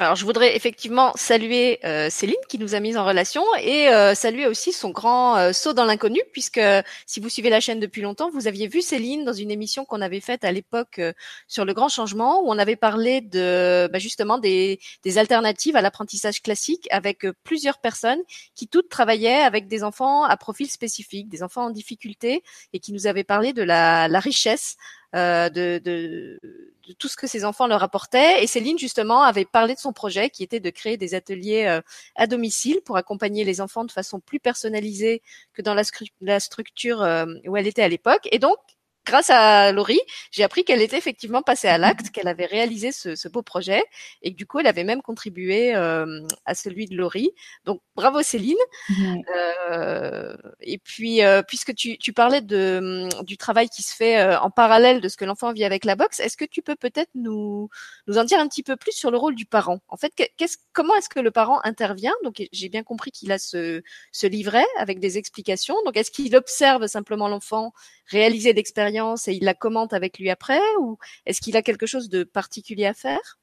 [0.00, 4.14] Alors, je voudrais effectivement saluer euh, Céline qui nous a mis en relation et euh,
[4.14, 6.60] saluer aussi son grand euh, saut dans l'inconnu, puisque
[7.04, 10.00] si vous suivez la chaîne depuis longtemps, vous aviez vu Céline dans une émission qu'on
[10.00, 11.00] avait faite à l'époque
[11.48, 15.80] sur le grand changement, où on avait parlé de bah, justement des, des, alternatives à
[15.80, 18.20] l'apprentissage classique avec plusieurs personnes
[18.54, 22.92] qui toutes travaillaient avec des enfants à profil spécifique, des enfants en difficulté, et qui
[22.92, 24.76] nous avaient parlé de la, la richesse
[25.14, 26.38] euh, de, de,
[26.98, 28.42] tout ce que ses enfants leur apportaient.
[28.42, 31.80] Et Céline, justement, avait parlé de son projet qui était de créer des ateliers euh,
[32.16, 35.82] à domicile pour accompagner les enfants de façon plus personnalisée que dans la,
[36.20, 38.28] la structure euh, où elle était à l'époque.
[38.32, 38.56] Et donc,
[39.08, 43.16] grâce à Laurie, j'ai appris qu'elle était effectivement passée à l'acte, qu'elle avait réalisé ce,
[43.16, 43.82] ce, beau projet
[44.22, 47.30] et que du coup, elle avait même contribué euh, à celui de Laurie.
[47.64, 48.56] Donc, bravo Céline.
[49.70, 54.38] Euh, et puis, euh, puisque tu, tu, parlais de, du travail qui se fait euh,
[54.40, 57.10] en parallèle de ce que l'enfant vit avec la boxe, est-ce que tu peux peut-être
[57.14, 57.68] nous,
[58.06, 59.80] nous en dire un petit peu plus sur le rôle du parent?
[59.88, 62.14] En fait, qu'est-ce, comment est-ce que le parent intervient?
[62.24, 65.76] Donc, j'ai bien compris qu'il a ce, ce livret avec des explications.
[65.84, 67.72] Donc, est-ce qu'il observe simplement l'enfant
[68.08, 72.08] réaliser l'expérience et il la commente avec lui après ou est-ce qu'il a quelque chose
[72.08, 73.38] de particulier à faire?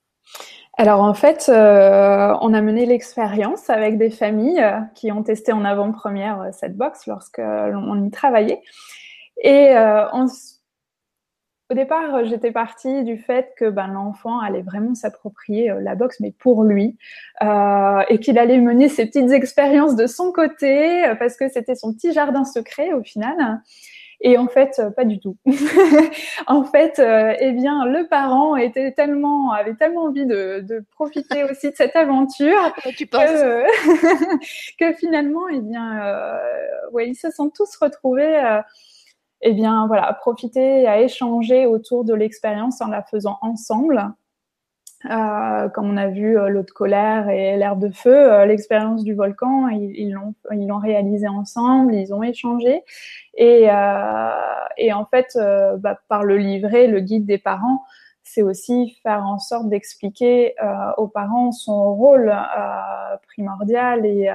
[0.77, 5.53] Alors en fait, euh, on a mené l'expérience avec des familles euh, qui ont testé
[5.53, 8.61] en avant-première euh, cette box lorsque l'on y travaillait.
[9.41, 9.75] Et
[11.69, 16.31] au départ, j'étais partie du fait que ben, l'enfant allait vraiment s'approprier la box, mais
[16.31, 16.97] pour lui,
[17.41, 22.13] et qu'il allait mener ses petites expériences de son côté, parce que c'était son petit
[22.13, 23.61] jardin secret au final.
[24.27, 25.37] Et en fait, euh, pas du tout.
[26.47, 31.43] en fait, euh, eh bien, le parent était tellement, avait tellement envie de, de profiter
[31.51, 36.39] aussi de cette aventure tu que, que, finalement, eh bien, euh,
[36.91, 38.43] ouais, ils se sont tous retrouvés.
[38.43, 38.61] Euh,
[39.41, 44.11] eh bien, voilà, à profiter, à échanger autour de l'expérience en la faisant ensemble.
[45.11, 49.03] Euh, comme on a vu euh, l'eau de colère et l'air de feu, euh, l'expérience
[49.03, 52.83] du volcan, ils l'ont ils l'ont réalisé ensemble, ils ont échangé.
[53.35, 54.29] Et, euh,
[54.77, 55.37] et en fait
[55.79, 57.83] bah, par le livret, le guide des parents,
[58.23, 60.55] c'est aussi faire en sorte d'expliquer
[60.97, 62.33] aux parents son rôle
[63.27, 64.29] primordial et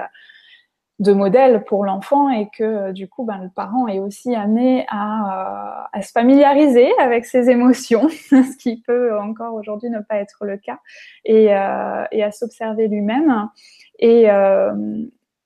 [1.00, 5.88] de modèle pour l'enfant et que du coup, ben, le parent est aussi amené à,
[5.92, 10.58] à, se familiariser avec ses émotions, ce qui peut encore aujourd'hui ne pas être le
[10.58, 10.78] cas,
[11.24, 13.48] et, euh, et à s'observer lui-même.
[13.98, 14.72] Et, euh,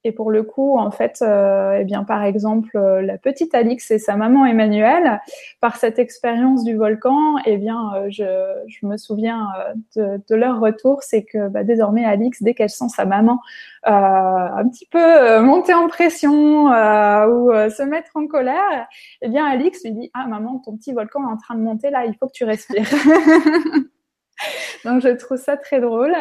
[0.05, 3.91] et pour le coup, en fait, euh, eh bien, par exemple, euh, la petite Alix
[3.91, 5.21] et sa maman Emmanuelle,
[5.61, 8.25] par cette expérience du volcan, eh bien, euh, je,
[8.69, 9.49] je, me souviens
[9.97, 13.41] de, de leur retour, c'est que bah, désormais Alix, dès qu'elle sent sa maman
[13.87, 18.87] euh, un petit peu monter en pression ou se mettre en colère,
[19.23, 21.89] eh bien, Alix lui dit ah maman, ton petit volcan est en train de monter
[21.91, 22.89] là, il faut que tu respires.
[24.85, 26.15] Donc je trouve ça très drôle.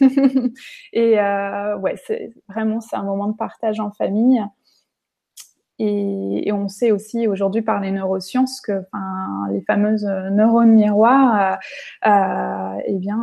[0.92, 4.42] et euh, ouais, c'est vraiment c'est un moment de partage en famille.
[5.82, 8.84] Et, on sait aussi aujourd'hui par les neurosciences que
[9.50, 11.58] les fameuses neurones miroirs,
[12.04, 13.18] euh, euh, eh bien,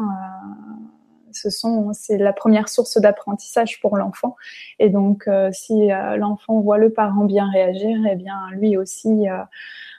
[1.31, 4.35] ce sont c'est la première source d'apprentissage pour l'enfant.
[4.79, 9.27] Et donc, si l'enfant voit le parent bien réagir, eh bien, lui aussi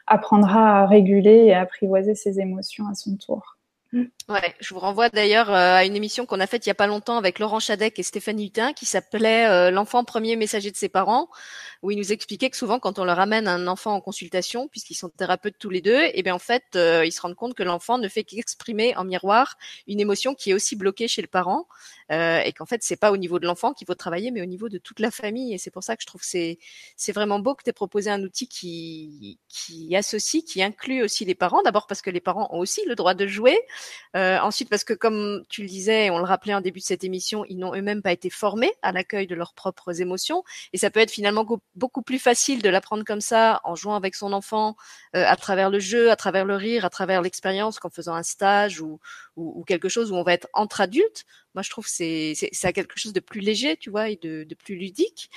[0.09, 3.57] apprendra à réguler et apprivoiser ses émotions à son tour.
[4.29, 6.75] Ouais, je vous renvoie d'ailleurs euh, à une émission qu'on a faite il y a
[6.75, 10.77] pas longtemps avec Laurent Chadec et Stéphanie Hutin qui s'appelait euh, L'enfant premier messager de
[10.77, 11.31] ses parents,
[11.81, 14.97] où ils nous expliquaient que souvent quand on leur amène un enfant en consultation, puisqu'ils
[14.97, 17.55] sont thérapeutes tous les deux, et eh bien en fait euh, ils se rendent compte
[17.55, 21.29] que l'enfant ne fait qu'exprimer en miroir une émotion qui est aussi bloquée chez le
[21.29, 21.67] parent,
[22.11, 24.69] et qu'en fait c'est pas au niveau de l'enfant qu'il faut travailler, mais au niveau
[24.69, 25.55] de toute la famille.
[25.55, 26.59] Et c'est pour ça que je trouve c'est
[26.97, 31.25] c'est vraiment beau que tu aies proposé un outil qui qui associe, qui inclut aussi
[31.25, 31.63] les parents.
[31.63, 33.59] D'abord parce que les parents ont aussi le droit de jouer.
[34.19, 37.05] Euh, ensuite, parce que comme tu le disais, on le rappelait en début de cette
[37.05, 40.91] émission, ils n'ont eux-mêmes pas été formés à l'accueil de leurs propres émotions, et ça
[40.91, 44.77] peut être finalement beaucoup plus facile de l'apprendre comme ça, en jouant avec son enfant,
[45.15, 48.25] euh, à travers le jeu, à travers le rire, à travers l'expérience, qu'en faisant un
[48.25, 48.99] stage ou,
[49.39, 51.25] ou, quelque chose où on va être entre adultes.
[51.55, 54.55] Moi, je trouve c'est c'est quelque chose de plus léger, tu vois, et de, de
[54.55, 55.31] plus ludique.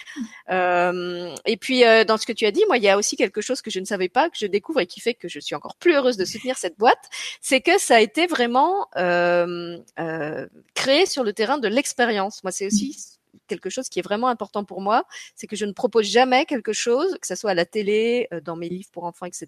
[0.50, 3.16] Euh, et puis euh, dans ce que tu as dit, moi, il y a aussi
[3.16, 5.40] quelque chose que je ne savais pas, que je découvre et qui fait que je
[5.40, 7.10] suis encore plus heureuse de soutenir cette boîte,
[7.40, 12.44] c'est que ça a été vraiment euh, euh, créé sur le terrain de l'expérience.
[12.44, 13.20] Moi, c'est aussi
[13.52, 16.74] quelque chose qui est vraiment important pour moi, c'est que je ne propose jamais quelque
[16.74, 19.48] chose, que ce soit à la télé, euh, dans mes livres pour enfants, etc.,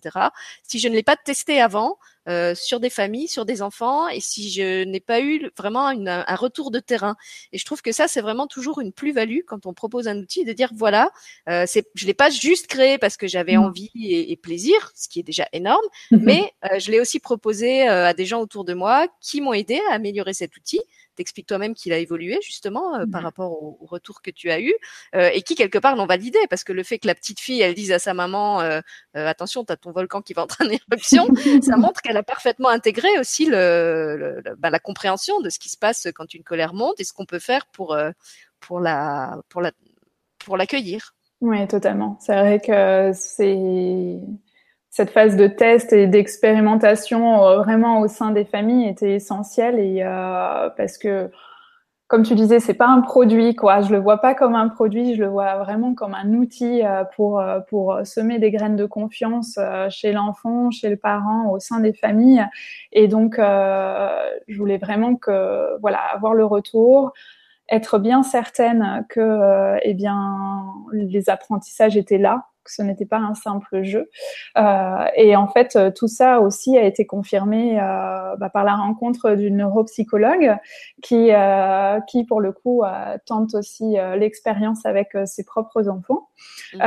[0.63, 1.97] si je ne l'ai pas testé avant
[2.29, 6.07] euh, sur des familles, sur des enfants, et si je n'ai pas eu vraiment une,
[6.07, 7.15] un retour de terrain.
[7.51, 10.45] Et je trouve que ça, c'est vraiment toujours une plus-value quand on propose un outil,
[10.45, 11.11] de dire voilà,
[11.49, 13.63] euh, c'est, je l'ai pas juste créé parce que j'avais mmh.
[13.63, 17.87] envie et, et, plaisir, ce qui est déjà énorme, mais euh, je l'ai aussi proposé
[17.89, 20.81] euh, à des gens autour de moi qui m'ont aidé à améliorer cet outil
[21.15, 24.59] t'expliques toi-même qu'il a évolué justement euh, par mmh rapport au, retour que tu as
[24.59, 24.73] eu
[25.15, 27.61] euh, et qui quelque part l'ont validé parce que le fait que la petite fille
[27.61, 28.81] elle dise à sa maman euh,
[29.13, 31.27] attention t'as ton volcan qui va entrer en éruption
[31.61, 35.77] ça montre qu'elle a parfaitement intégré aussi le, bah, la compréhension de ce qui se
[35.77, 37.97] passe quand une colère monte et ce qu'on peut faire pour
[38.59, 39.71] pour la pour la
[40.43, 41.15] pour l'accueillir.
[41.41, 42.17] Oui, totalement.
[42.21, 44.19] C'est vrai que c'est
[44.93, 50.03] cette phase de test et d'expérimentation euh, vraiment au sein des familles était essentielle et
[50.03, 51.31] euh, parce que
[52.07, 53.81] comme tu disais, c'est pas un produit quoi.
[53.81, 57.05] Je le vois pas comme un produit, je le vois vraiment comme un outil euh,
[57.15, 59.57] pour pour semer des graines de confiance
[59.89, 62.45] chez l'enfant, chez le parent, au sein des familles.
[62.91, 67.13] Et donc, je voulais vraiment que voilà avoir le retour,
[67.67, 73.33] être bien certaine que eh bien les apprentissages étaient là que ce n'était pas un
[73.33, 74.09] simple jeu.
[74.57, 78.75] Euh, et en fait, euh, tout ça aussi a été confirmé euh, bah, par la
[78.75, 80.55] rencontre d'une neuropsychologue
[81.01, 86.29] qui, euh, qui pour le coup, euh, tente aussi euh, l'expérience avec ses propres enfants
[86.73, 86.81] mmh.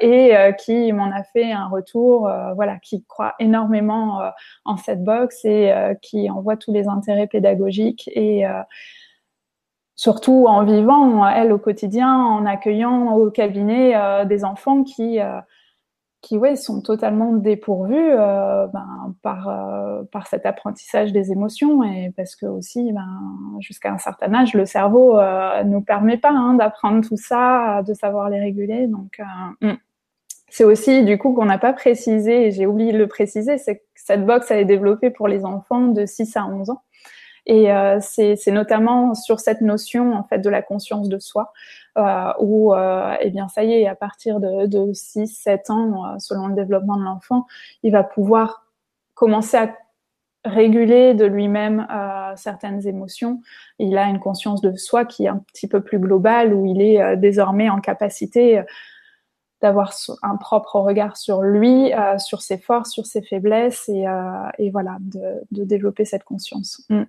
[0.00, 4.20] et qui m'en a fait un retour, voilà, qui croit énormément
[4.64, 8.44] en cette box et qui en voit tous les intérêts pédagogiques et
[9.94, 15.40] surtout en vivant, elle, au quotidien, en accueillant au cabinet euh, des enfants qui, euh,
[16.22, 19.54] qui ouais, sont totalement dépourvus euh, ben, par,
[20.10, 23.08] par cet apprentissage des émotions et parce que aussi, ben,
[23.60, 27.92] jusqu'à un certain âge, le cerveau ne nous permet pas hein, d'apprendre tout ça, de
[27.92, 28.86] savoir les réguler.
[28.86, 29.20] Donc,
[29.60, 29.74] hmm.
[30.48, 33.82] c'est aussi du coup qu'on n'a pas précisé, j'ai oublié de le préciser, c'est que
[33.96, 36.82] cette box elle est développée pour les enfants de 6 à 11 ans.
[37.46, 41.52] Et euh, c'est notamment sur cette notion en fait de la conscience de soi
[41.98, 46.06] euh, où euh, eh bien ça y est à partir de, de 6 7 ans
[46.06, 47.46] euh, selon le développement de l'enfant,
[47.82, 48.64] il va pouvoir
[49.14, 49.76] commencer à
[50.44, 51.86] réguler de lui-même
[52.34, 53.42] certaines émotions.
[53.78, 56.80] Il a une conscience de soi qui est un petit peu plus globale, où il
[56.80, 58.62] est désormais en capacité
[59.60, 65.42] d'avoir un propre regard sur lui, sur ses forces, sur ses faiblesses et, voilà, de,
[65.50, 66.86] de, développer cette conscience.
[66.88, 67.02] Mm.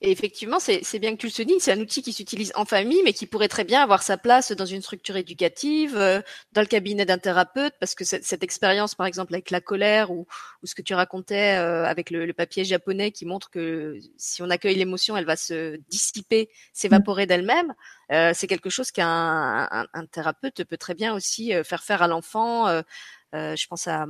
[0.00, 3.00] Et effectivement, c'est bien que tu le soulignes, c'est un outil qui s'utilise en famille,
[3.04, 6.20] mais qui pourrait très bien avoir sa place dans une structure éducative, euh,
[6.52, 10.26] dans le cabinet d'un thérapeute, parce que cette, expérience, par exemple, avec la colère ou,
[10.64, 14.74] ce que tu racontais euh, avec le, papier japonais qui montre que si on accueille
[14.74, 17.74] l'émotion, elle va se dissiper, s'évaporer d'elle-même,
[18.10, 22.08] euh, c'est quelque chose qu'un un, un, thérapeute peut très bien aussi faire faire à
[22.08, 22.82] l'enfant.
[23.32, 24.06] je pense à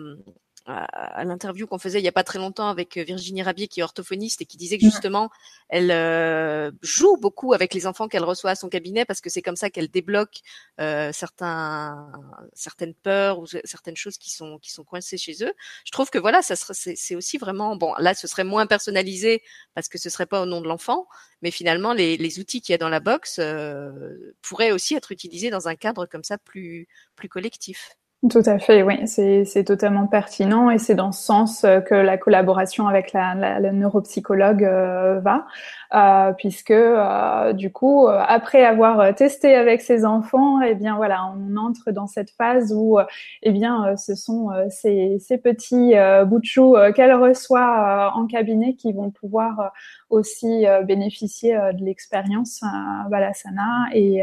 [0.66, 3.80] à, l'interview qu'on faisait il y a pas très longtemps avec euh, Virginie Rabier qui
[3.80, 5.30] est orthophoniste et qui disait que justement
[5.68, 9.42] elle euh, joue beaucoup avec les enfants qu'elle reçoit à son cabinet parce que c'est
[9.42, 10.40] comme ça qu'elle débloque
[10.80, 12.10] euh, certains
[12.52, 15.52] certaines peurs ou certaines choses qui sont qui sont coincées chez eux.
[15.84, 19.42] Je trouve que voilà, ça serait c'est aussi vraiment bon là ce serait moins personnalisé
[19.74, 21.08] parce que ce serait pas au nom de l'enfant,
[21.42, 25.12] mais finalement les, les outils qu'il y a dans la box euh, pourraient aussi être
[25.12, 27.96] utilisés dans un cadre comme ça plus plus collectif.
[28.30, 32.16] Tout à fait, oui, c'est totalement pertinent et c'est dans ce sens euh, que la
[32.16, 35.44] collaboration avec la, la, neuropsychologue euh, va,
[35.92, 41.56] euh, puisque euh, du coup, après avoir testé avec ses enfants, eh bien voilà, on
[41.56, 42.96] entre dans cette phase où,
[43.42, 49.10] eh bien, ce sont ces, ces, petits bouts de qu'elle reçoit en cabinet qui vont
[49.10, 49.72] pouvoir
[50.10, 52.62] aussi bénéficier de l'expérience
[53.10, 54.22] Balasana et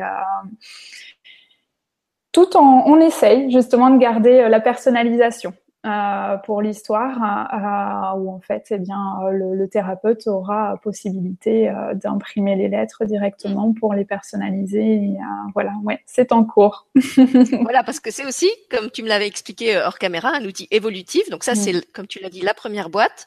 [2.31, 5.53] tout en, on essaye justement de garder euh, la personnalisation.
[5.85, 7.15] Euh, pour l'histoire,
[7.53, 13.93] euh, où en fait, eh bien, le, thérapeute aura possibilité d'imprimer les lettres directement pour
[13.93, 15.13] les personnaliser.
[15.53, 16.87] voilà, ouais, c'est en cours.
[17.61, 21.29] voilà, parce que c'est aussi, comme tu me l'avais expliqué hors caméra, un outil évolutif.
[21.29, 21.55] Donc ça, mm.
[21.55, 23.25] c'est, comme tu l'as dit, la première boîte,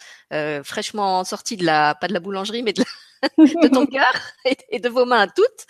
[0.62, 2.86] fraîchement sortie de la, pas de la boulangerie, mais de la,
[3.38, 4.12] de ton cœur
[4.70, 5.66] et, de vos mains à toutes.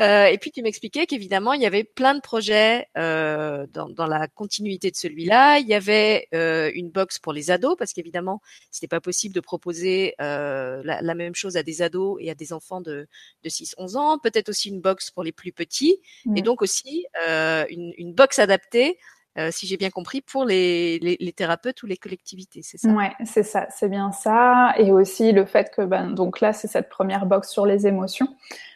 [0.00, 4.06] Euh, et puis tu m'expliquais qu'évidemment il y avait plein de projets euh, dans, dans,
[4.06, 5.58] la continuité de celui-là.
[5.58, 8.40] Il y avait euh, une box pour les ados parce qu'évidemment
[8.70, 12.34] c'était pas possible de proposer euh, la, la, même chose à des ados et à
[12.34, 13.06] des enfants de,
[13.42, 14.18] de 6-11 ans.
[14.18, 16.00] Peut-être aussi une box pour les plus petits
[16.36, 18.98] et donc aussi euh, une, une box adaptée
[19.38, 22.88] euh, si j'ai bien compris, pour les, les, thérapeutes ou les collectivités, c'est ça?
[22.88, 24.74] Ouais, c'est ça, c'est bien ça.
[24.78, 28.28] Et aussi le fait que, ben, donc là, c'est cette première box sur les émotions,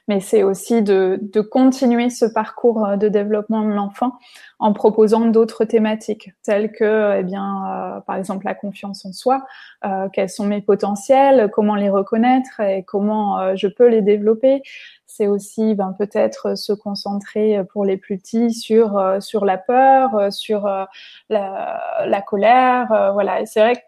[0.09, 4.13] mais c'est aussi de, de, continuer ce parcours euh, de développement de l'enfant
[4.59, 9.47] en proposant d'autres thématiques, telles que, eh bien, euh, par exemple, la confiance en soi,
[9.85, 14.63] euh, quels sont mes potentiels, comment les reconnaître et comment je peux les développer
[15.09, 20.15] c'est aussi ben, peut-être se concentrer pour les plus petits sur euh, sur la peur,
[20.15, 20.85] euh, sur euh,
[21.29, 23.45] la, la, colère, voilà.
[23.47, 23.81] c'est vrai que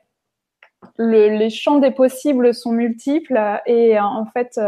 [0.96, 4.59] le, les champs des possibles sont multiples et en fait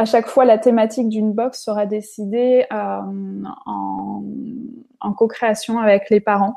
[0.00, 4.22] à chaque fois, la thématique d'une box sera décidée en,
[5.00, 6.56] en co-création avec les parents.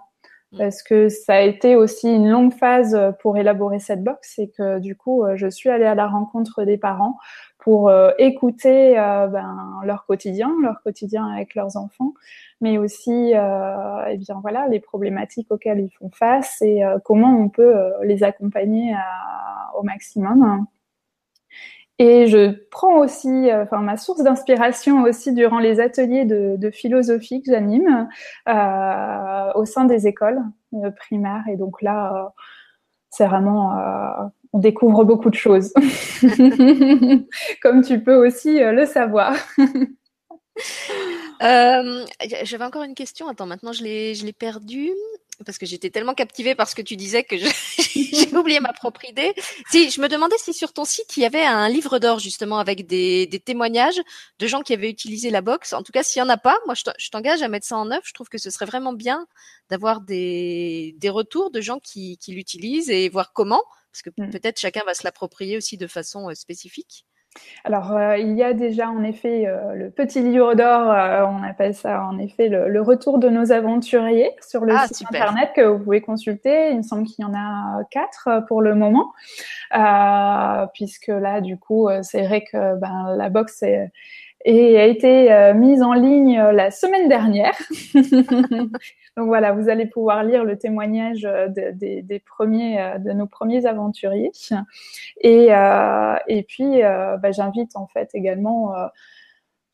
[0.53, 0.57] Mm.
[0.59, 4.79] Parce que ça a été aussi une longue phase pour élaborer cette box et que
[4.79, 7.17] du coup, je suis allée à la rencontre des parents
[7.63, 12.13] pour euh, écouter euh, ben, leur quotidien, leur quotidien avec leurs enfants,
[12.59, 17.49] mais aussi euh, eh bien voilà les problématiques auxquelles ils font face et comment on
[17.49, 18.93] peut les accompagner
[19.77, 20.65] au maximum.
[21.99, 27.51] Et je prends aussi, enfin ma source d'inspiration aussi durant les ateliers de, philosophie que
[27.51, 28.07] j'anime
[28.47, 30.41] au sein des écoles
[30.97, 31.43] primaires.
[31.51, 32.33] Et donc là,
[33.09, 35.73] c'est vraiment on découvre beaucoup de choses,
[37.61, 39.35] comme tu peux aussi euh, le savoir.
[41.41, 42.05] Euh,
[42.43, 43.27] j'avais encore une question.
[43.27, 44.91] Attends, maintenant je l'ai, je l'ai perdue
[45.45, 47.35] parce que j'étais tellement captivée par ce que tu disais que
[47.77, 49.33] j'ai oublié ma propre idée.
[49.69, 52.59] Si je me demandais si sur ton site il y avait un livre d'or justement
[52.59, 53.99] avec des, des, témoignages
[54.39, 55.73] de gens qui avaient utilisé la box.
[55.73, 57.89] En tout cas, s'il y en a pas, moi je t'engage à mettre ça en
[57.91, 58.03] œuvre.
[58.05, 59.27] Je trouve que ce serait vraiment bien
[59.69, 64.31] d'avoir des, des retours de gens qui, qui l'utilisent et voir comment parce que mmh.
[64.31, 67.05] peut-être chacun va se l'approprier aussi de façon euh, spécifique.
[67.63, 70.87] Alors, euh, il y a déjà en effet euh, le petit livre d'or,
[71.29, 75.51] on appelle ça en effet le, retour de nos aventuriers sur le ah, site internet
[75.55, 76.71] que vous pouvez consulter.
[76.71, 79.13] Il me semble qu'il y en a quatre pour le moment,
[80.73, 83.91] puisque là, du coup, c'est vrai que ben, la box est,
[84.45, 87.57] et a été mise en ligne la semaine dernière.
[89.15, 93.65] Donc voilà, vous allez pouvoir lire le témoignage euh, des premiers, euh, de nos premiers
[93.65, 94.31] aventuriers.
[95.21, 98.73] Et, euh, et puis, bah, j'invite en fait également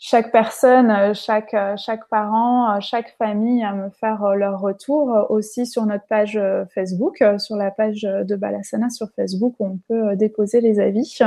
[0.02, 6.06] chaque personne, chaque, chaque parent, chaque famille à me faire leur retour aussi sur notre
[6.06, 6.40] page
[6.74, 11.20] Facebook, sur la page de Balasana sur Facebook où on peut déposer les avis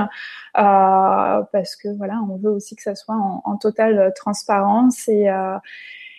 [0.55, 5.31] parce que voilà, on veut aussi que ça soit en, en totale transparence et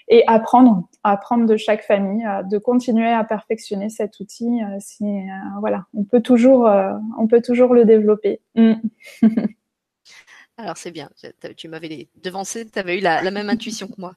[0.10, 4.60] et apprendre, apprendre de chaque famille, de continuer à perfectionner cet outil.
[4.80, 5.06] si,
[5.60, 6.70] voilà, on peut toujours,
[7.18, 8.42] on peut toujours le développer.
[8.56, 8.74] Mm.
[10.58, 11.10] Alors c'est bien,
[11.58, 14.14] tu m'avais devancé, tu avais eu la, même intuition que moi.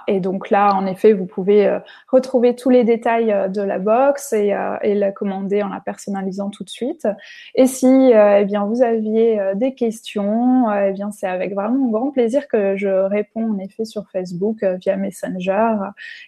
[0.07, 3.79] et donc là, en effet, vous pouvez euh, retrouver tous les détails euh, de la
[3.79, 7.07] box et, et, la commander en la personnalisant tout de suite.
[7.55, 12.47] Et si eh bien vous aviez des questions, eh bien c'est avec vraiment grand plaisir
[12.47, 15.75] que je réponds en effet sur Facebook via Messenger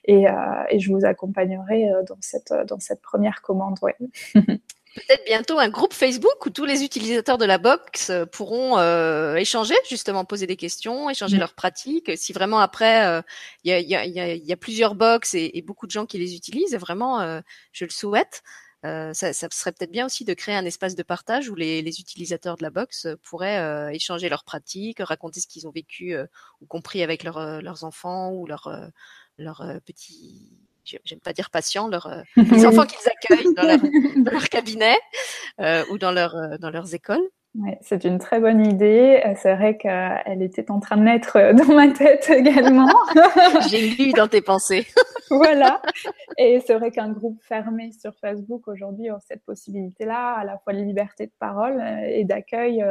[0.06, 0.26] et,
[0.70, 3.78] et je vous accompagnerai dans cette dans cette première commande.
[3.82, 3.96] Ouais.
[4.96, 9.36] peut-être bientôt un groupe Facebook où tous les utilisateurs de la box euh, pourront euh,
[9.36, 12.18] échanger, justement poser des questions, échanger leurs pratiques.
[12.18, 13.22] Si vraiment après, euh,
[13.64, 16.18] il y, a, y, a, y, a, plusieurs box et, et, beaucoup de gens qui
[16.18, 17.42] les utilisent, vraiment,
[17.72, 18.44] je le souhaite.
[18.84, 22.00] ça, ça, serait peut-être bien aussi de créer un espace de partage où les, les
[22.00, 26.16] utilisateurs de la box pourraient échanger leurs pratiques, raconter ce qu'ils ont vécu
[26.62, 28.92] ou compris avec leurs enfants ou leurs
[29.38, 32.22] leurs petits j'aime pas dire patients, leurs, euh,
[32.52, 33.54] les enfants qu'ils accueillent
[34.24, 34.98] dans leur, cabinet
[35.60, 37.24] euh, ou dans, leur, euh, dans leurs écoles.
[37.56, 39.24] Ouais, c'est une très bonne idée.
[39.38, 42.90] C'est vrai qu'elle était en train de naître dans ma tête également.
[43.70, 44.86] J'ai lu dans tes pensées.
[45.30, 45.82] voilà.
[46.38, 50.74] Et c'est vrai qu'un groupe fermé sur Facebook aujourd'hui a cette possibilité-là, à la fois
[50.74, 52.84] de liberté de parole et d'accueil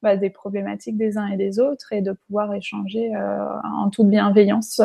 [0.00, 4.80] bah, des problématiques des uns et des autres et de pouvoir échanger en toute bienveillance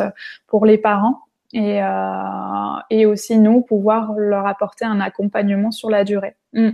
[0.46, 1.22] pour les parents
[1.52, 6.36] et, euh, et aussi nous pouvoir leur apporter un accompagnement sur la durée.
[6.52, 6.70] Mm.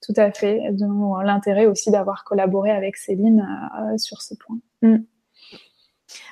[0.00, 0.60] Tout à fait.
[1.24, 3.46] L'intérêt aussi d'avoir collaboré avec Céline
[3.78, 4.58] euh, sur ce point.
[4.82, 4.98] Mm.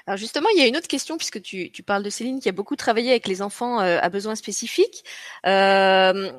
[0.06, 2.48] Alors justement, il y a une autre question puisque tu, tu, parles de Céline qui
[2.48, 5.04] a beaucoup travaillé avec les enfants euh, à besoins spécifiques.
[5.46, 6.32] Euh,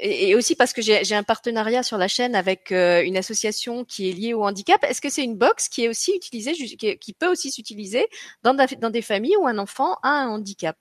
[0.00, 4.08] et, aussi parce que j'ai un partenariat sur la chaîne avec euh, une association qui
[4.08, 4.82] est liée au handicap.
[4.84, 8.06] Est-ce que c'est une box qui est aussi utilisée, qui, peut aussi s'utiliser
[8.42, 8.54] dans,
[8.90, 10.76] des familles où un enfant a un handicap?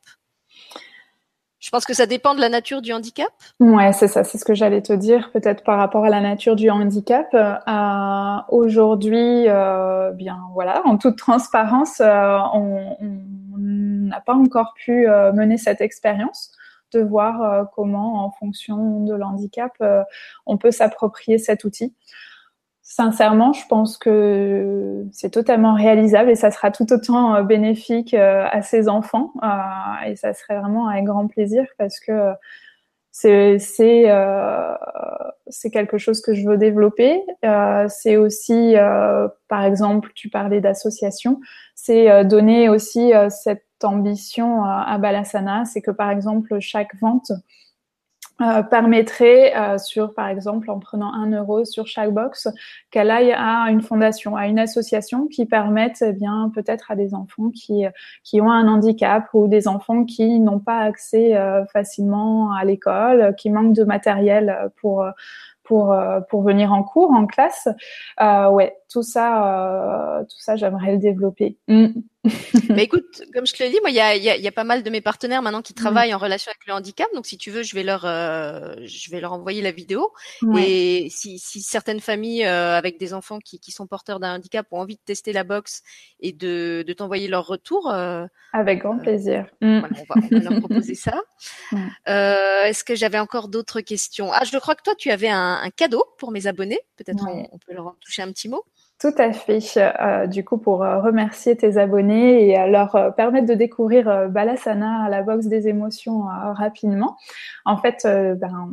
[1.59, 3.31] Je pense que ça dépend de la nature du handicap.
[3.59, 6.55] Ouais, c'est ça, c'est ce que j'allais te dire, peut-être par rapport à la nature
[6.55, 7.27] du handicap.
[7.33, 15.81] Euh, Aujourd'hui, euh, bien voilà, en toute transparence, on n'a pas encore pu mener cette
[15.81, 16.51] expérience
[16.93, 20.03] de voir euh, comment, en fonction de l'handicap, euh,
[20.45, 21.95] on peut s'approprier cet outil.
[22.81, 28.61] Sincèrement, je pense que c'est totalement réalisable et ça sera tout autant euh, bénéfique à
[28.61, 29.33] ses enfants
[30.05, 32.33] et ça serait vraiment avec grand plaisir parce que
[33.11, 34.05] c'est
[35.71, 37.21] quelque chose que je veux développer.
[37.89, 38.75] c'est aussi,
[39.49, 41.41] par exemple, tu parlais d'association,
[41.75, 47.31] c'est donner aussi cette ambition à Balasana, c'est que par exemple chaque vente
[48.39, 52.47] euh, permettrait euh, sur par exemple en prenant un euro sur chaque box
[52.91, 57.15] qu'elle aille à une fondation à une association qui permette eh bien peut-être à des
[57.15, 57.85] enfants qui
[58.23, 63.33] qui ont un handicap ou des enfants qui n'ont pas accès euh, facilement à l'école
[63.39, 65.03] qui manquent de matériel pour
[65.63, 65.97] pour
[66.29, 67.67] pour venir en cours en classe
[68.19, 71.87] ouais tout ça tout ça j'aimerais le développer mm.
[72.69, 74.51] Mais écoute, comme je te l'ai dit, moi, il y a, y, a, y a,
[74.51, 77.07] pas mal de mes partenaires maintenant qui travaillent en relation avec le handicap.
[77.13, 80.11] Donc, si tu veux, je vais leur, euh, je vais leur envoyer la vidéo.
[80.57, 84.67] Et si, si, certaines familles euh, avec des enfants qui, qui sont porteurs d'un handicap
[84.71, 85.83] ont envie de tester la box
[86.19, 89.45] et de, de t'envoyer leur retour, euh, avec grand plaisir.
[89.61, 89.77] Mm.
[89.77, 91.19] on, va, on, va, leur proposer ça.
[92.05, 94.31] Est-ce que j'avais encore d'autres questions?
[94.31, 96.79] Ah, je crois que toi, tu avais un, un cadeau pour mes abonnés.
[96.97, 98.63] Peut-être on, on peut leur toucher un petit mot.
[98.99, 99.59] Tout à fait.
[99.77, 105.03] Euh, du coup, pour euh, remercier tes abonnés et leur euh, permettre de découvrir Balasana
[105.03, 106.23] à la box des émotions
[106.53, 107.15] rapidement,
[107.65, 108.71] en fait, ben,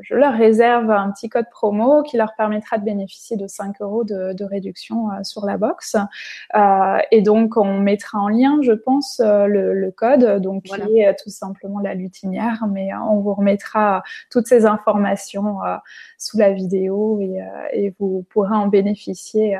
[0.00, 4.04] je leur réserve un petit code promo qui leur permettra de bénéficier de 5 euros
[4.04, 5.96] de, de réduction sur la box.
[7.10, 11.30] et donc, on mettra en lien, je pense, le, le, code, donc qui est tout
[11.30, 15.58] simplement la lutinière, mais on vous remettra toutes ces informations
[16.18, 17.40] sous la vidéo et,
[17.72, 19.58] et vous pourrez en bénéficier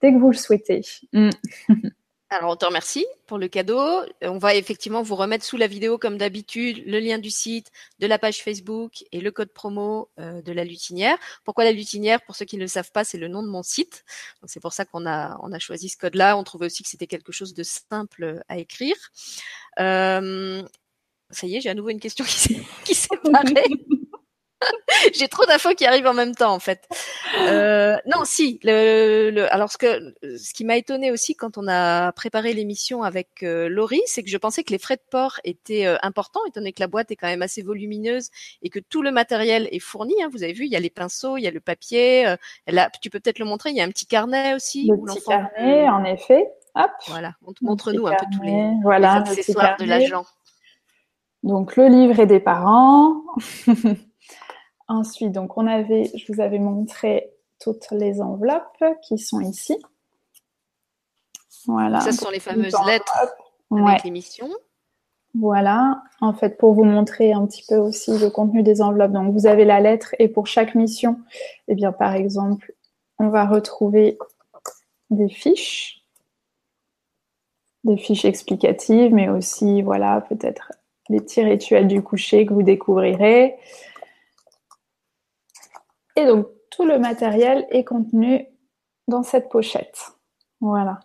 [0.00, 0.82] dès que vous le souhaitez.
[1.12, 1.30] Mm.
[2.30, 3.80] Alors, on te remercie pour le cadeau.
[4.22, 8.08] On va effectivement vous remettre sous la vidéo, comme d'habitude, le lien du site, de
[8.08, 11.16] la page Facebook et le code promo euh, de la lutinière.
[11.44, 12.20] Pourquoi la lutinière?
[12.22, 14.04] Pour ceux qui ne le savent pas, c'est le nom de mon site.
[14.40, 16.36] Donc, c'est pour ça qu'on a, on a choisi ce code-là.
[16.36, 18.96] On trouvait aussi que c'était quelque chose de simple à écrire.
[19.78, 20.62] Euh,
[21.30, 23.54] ça y est, j'ai à nouveau une question qui s'est parée.
[25.14, 26.88] J'ai trop d'infos qui arrivent en même temps, en fait.
[27.40, 28.60] Euh, non, si.
[28.62, 33.02] Le, le, alors, ce que, ce qui m'a étonné aussi quand on a préparé l'émission
[33.02, 36.40] avec euh, Laurie, c'est que je pensais que les frais de port étaient euh, importants,
[36.46, 38.30] étant donné que la boîte est quand même assez volumineuse
[38.62, 40.14] et que tout le matériel est fourni.
[40.22, 42.26] Hein, vous avez vu, il y a les pinceaux, il y a le papier.
[42.26, 42.36] Euh,
[42.76, 43.70] a, tu peux peut-être le montrer.
[43.70, 44.86] Il y a un petit carnet aussi.
[44.86, 46.46] Le petit carnet, en effet.
[46.76, 46.90] Hop.
[47.06, 47.34] Voilà.
[47.62, 50.24] Montre-nous un peu tous les, voilà, les accessoires de l'agent.
[51.44, 53.22] Donc le livret des parents.
[54.94, 59.76] Ensuite, donc on avait, je vous avais montré toutes les enveloppes qui sont ici.
[61.66, 62.00] Voilà.
[62.00, 63.16] Ça, ce sont les fameuses lettres
[63.72, 64.48] avec l'émission.
[65.34, 69.10] Voilà, en fait, pour vous montrer un petit peu aussi le contenu des enveloppes.
[69.10, 71.18] Donc, vous avez la lettre et pour chaque mission,
[71.66, 72.72] eh bien, par exemple,
[73.18, 74.16] on va retrouver
[75.10, 76.04] des fiches,
[77.82, 80.70] des fiches explicatives, mais aussi, voilà, peut-être
[81.08, 83.56] les petits rituels du coucher que vous découvrirez.
[86.16, 88.46] Et donc, tout le matériel est contenu
[89.08, 90.12] dans cette pochette.
[90.60, 91.00] Voilà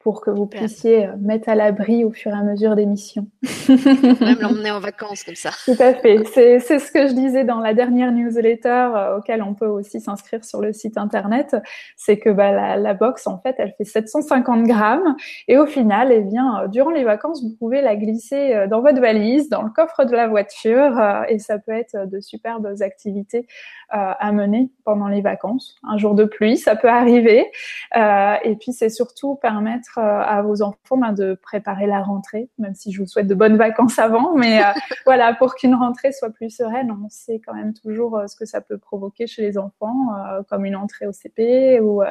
[0.00, 3.26] pour que vous puissiez euh, mettre à l'abri au fur et à mesure des missions.
[3.68, 5.50] Même l'emmener en vacances comme ça.
[5.66, 6.24] Tout à fait.
[6.24, 10.42] C'est ce que je disais dans la dernière newsletter euh, auquel on peut aussi s'inscrire
[10.42, 11.54] sur le site internet.
[11.96, 15.16] C'est que bah, la, la, box, en fait, elle fait 750 grammes
[15.48, 19.00] et au final, eh bien, euh, durant les vacances, vous pouvez la glisser dans votre
[19.00, 20.98] valise, dans le coffre de la voiture
[21.28, 23.46] et ça peut être de superbes activités
[23.90, 25.76] à mener pendant les vacances.
[25.82, 27.50] Un jour de pluie, ça peut arriver.
[27.96, 32.74] et puis, c'est surtout permettre euh, à vos enfants ben, de préparer la rentrée, même
[32.74, 34.34] si je vous souhaite de bonnes vacances avant.
[34.34, 34.68] Mais euh,
[35.06, 38.44] voilà, pour qu'une rentrée soit plus sereine, on sait quand même toujours euh, ce que
[38.44, 40.08] ça peut provoquer chez les enfants,
[40.48, 42.02] comme une entrée au CP ou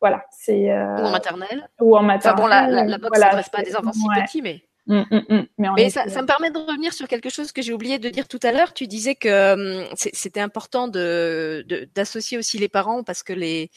[0.00, 1.68] voilà, c'est ou en maternelle.
[1.80, 2.34] Ou en maternelle.
[2.34, 4.62] Enfin bon, la, la, la box s'adresse pas à des enfants si petits, mais.
[4.88, 5.46] Mmh, mmh, mmh.
[5.58, 8.08] Mais, mais ça, ça, me permet de revenir sur quelque chose que j'ai oublié de
[8.08, 8.72] dire tout à l'heure.
[8.72, 13.70] Tu disais que c'était important de d'associer aussi les parents parce que les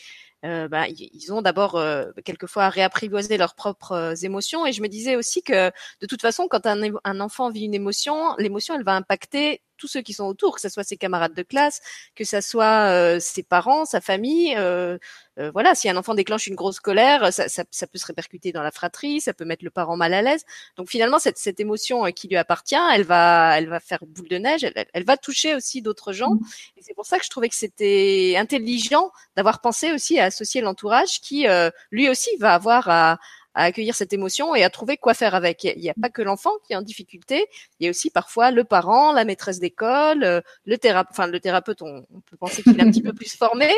[0.44, 4.66] bah, ils ont d'abord euh, quelquefois réapprivoisé leurs propres euh, émotions.
[4.66, 5.72] Et je me disais aussi que
[6.02, 10.02] de toute façon, quand un enfant vit une émotion, l'émotion, elle va impacter tous ceux
[10.02, 11.82] qui sont autour, que ce soit ses camarades de classe,
[12.16, 14.56] que ce soit euh, ses parents, sa famille.
[14.58, 14.98] Euh,
[15.40, 18.52] euh, voilà, si un enfant déclenche une grosse colère, ça, ça, ça, peut se répercuter
[18.52, 20.44] dans la fratrie, ça peut mettre le parent mal à l'aise.
[20.76, 24.38] Donc finalement, cette, cette émotion qui lui appartient, elle va, elle va faire boule de
[24.38, 26.32] neige, elle, elle va toucher aussi d'autres gens.
[26.32, 26.42] Mmh.
[26.78, 30.62] Et c'est pour ça que je trouvais que c'était intelligent d'avoir pensé aussi à associer
[30.62, 31.48] l'entourage qui,
[31.92, 33.18] lui aussi, va avoir à
[33.60, 35.66] à accueillir cette émotion et à trouver quoi faire avec.
[35.66, 37.46] Il n'y a, pas que l'enfant qui est en difficulté,
[37.80, 41.12] il y a aussi parfois le parent, la maîtresse d'école, euh, le thérapeute.
[41.12, 43.70] Enfin, le thérapeute, on, peut penser qu'il est un petit peu plus formé,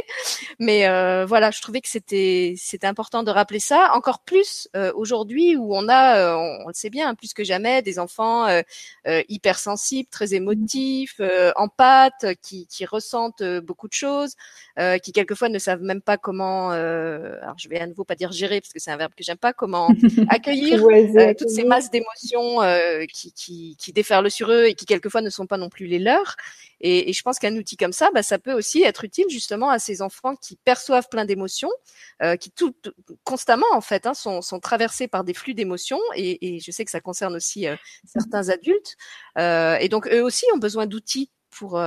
[0.59, 3.91] mais euh, voilà, je trouvais que c'était important de rappeler ça.
[3.95, 7.81] Encore plus euh, aujourd'hui où on a, on, le sait bien, hein, plus que jamais,
[7.81, 8.47] des enfants
[9.05, 11.19] hypersensibles, très émotifs,
[11.55, 14.35] en pâte, qui, qui ressentent beaucoup de choses,
[15.01, 16.69] qui quelquefois ne savent même pas comment.
[16.69, 19.37] alors, je vais à nouveau pas dire gérer parce que c'est un verbe que j'aime
[19.37, 19.53] pas
[20.29, 20.83] accueillir
[21.17, 25.21] euh, toutes ces masses d'émotions euh, qui, qui, qui, déferlent sur eux et qui quelquefois
[25.21, 26.35] ne sont pas non plus les leurs.
[26.79, 29.69] Et, et je pense qu'un outil comme ça, bah, ça peut aussi être utile justement
[29.69, 31.71] à ces enfants qui perçoivent plein d'émotions,
[32.23, 32.73] euh, qui tout
[33.23, 35.99] constamment en fait hein, sont, sont, traversés par des flux d'émotions.
[36.15, 37.65] Et, et, je sais que ça concerne aussi
[38.05, 38.95] certains adultes.
[39.37, 41.81] et donc eux aussi ont besoin d'outils pour,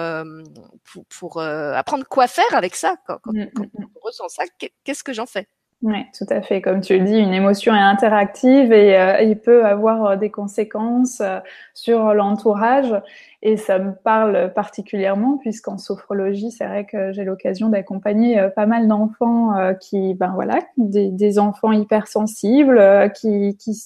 [0.84, 2.96] pour, pour apprendre quoi faire avec ça.
[3.06, 3.86] Quand, quand, mm, quand mm, mm.
[3.96, 4.44] on ressent ça,
[4.84, 5.48] qu'est-ce que j'en fais?
[5.82, 6.62] Oui, tout à fait.
[6.62, 10.30] Comme tu le dis, une émotion est interactive et euh, il peut avoir euh, des
[10.30, 11.40] conséquences euh,
[11.74, 12.94] sur l'entourage.
[13.42, 18.88] Et ça me parle particulièrement puisqu'en sophrologie, c'est vrai que j'ai l'occasion d'accompagner pas mal
[18.88, 23.78] d'enfants qui, ben voilà, des, des enfants hypersensibles qui, qui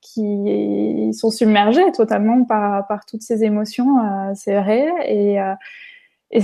[0.00, 4.86] qui sont submergés totalement par, par toutes ces émotions, c'est vrai.
[5.08, 5.38] Et,
[6.30, 6.42] et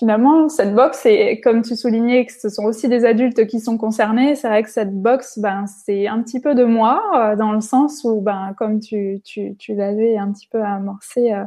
[0.00, 3.76] finalement, cette box, et comme tu soulignais que ce sont aussi des adultes qui sont
[3.76, 7.52] concernés, c'est vrai que cette box, ben, c'est un petit peu de moi, euh, dans
[7.52, 11.44] le sens où, ben, comme tu, tu, tu l'avais un petit peu amorcé euh,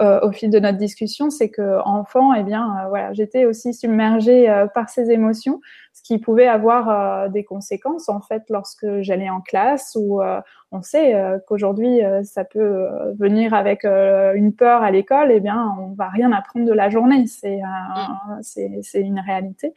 [0.00, 4.48] euh, au fil de notre discussion, c'est que enfant, eh bien, voilà, j'étais aussi submergée
[4.72, 5.60] par ces émotions,
[6.00, 10.20] ce qui pouvait avoir des conséquences en fait lorsque j'allais en classe ou
[10.72, 15.40] on sait euh, qu'aujourd'hui, euh, ça peut euh, venir avec une peur à l'école, eh
[15.40, 17.26] bien, on va rien apprendre de la journée.
[17.26, 18.42] C'est mm.
[18.82, 19.72] c'est une réalité.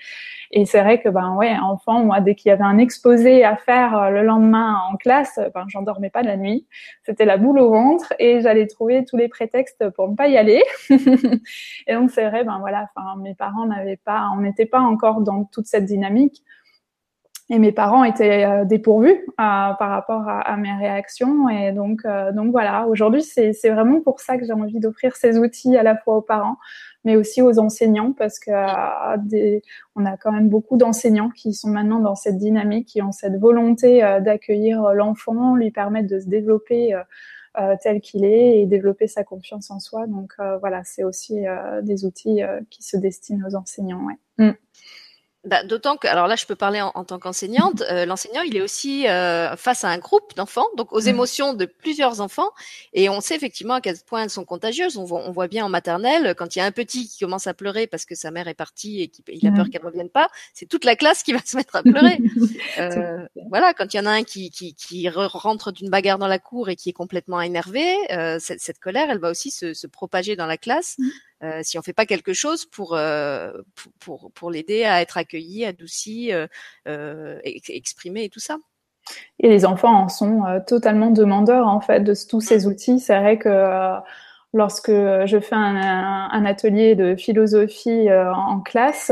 [0.52, 3.56] Et c'est vrai que, ben ouais, enfant, moi, dès qu'il y avait un exposé à
[3.56, 6.68] faire le lendemain en classe, ben, j'endormais pas la nuit.
[7.04, 10.38] C'était la boule au ventre et j'allais trouver tous les prétextes pour ne pas y
[10.38, 10.64] aller.
[11.88, 15.22] et donc, c'est vrai, ben voilà, enfin, mes parents n'avaient pas, on n'était pas encore
[15.22, 16.13] dans toute cette dynamique.
[17.50, 21.50] Et mes parents étaient euh, dépourvus euh, par rapport à, mes réactions.
[21.50, 25.38] Et donc, euh, donc voilà, aujourd'hui, c'est vraiment pour ça que j'ai envie d'offrir ces
[25.38, 26.58] outils à la fois aux parents,
[27.04, 28.52] mais aussi aux enseignants, parce que
[29.96, 33.38] on a quand même beaucoup d'enseignants qui sont maintenant dans cette dynamique, qui ont cette
[33.38, 36.96] volonté d'accueillir l'enfant, lui permettre de se développer.
[37.84, 40.08] tel qu'il est et développer sa confiance en soi.
[40.08, 41.44] Donc voilà, c'est aussi
[41.84, 42.42] des outils
[42.72, 44.08] qui se destinent aux enseignants.
[44.40, 44.54] Mm.
[45.46, 47.82] Bah, D'autant que, alors là, je peux parler en, en tant qu'enseignante.
[47.92, 51.08] Euh, L'enseignant, il est aussi euh, face à un groupe d'enfants, donc aux mmh.
[51.10, 52.50] émotions de plusieurs enfants,
[52.94, 54.96] et on sait effectivement à quel point elles sont contagieuses.
[54.98, 57.48] On voit, on voit bien en maternelle, quand il y a un petit qui commence
[57.48, 60.30] à pleurer parce que sa mère est partie et qu'il a peur qu'elle revienne pas,
[60.54, 62.20] c'est toute la classe qui va se mettre à pleurer.
[62.80, 66.28] euh, voilà, quand il y en a un qui, qui, qui rentre d'une bagarre dans
[66.28, 69.74] la cour et qui est complètement énervé, euh, cette, cette, colère, elle va aussi se,
[69.74, 70.96] se propager dans la classe.
[71.44, 73.52] Euh, si on fait pas quelque chose pour euh,
[74.00, 78.58] pour, pour, l'aider à être accueilli, adouci, euh, exprimé et tout ça.
[79.40, 82.70] Et les enfants en sont totalement demandeurs en fait de tous ces mmh.
[82.70, 83.00] outils.
[83.02, 84.00] C'est vrai que
[84.54, 89.12] lorsque je fais un, un, atelier de philosophie en classe,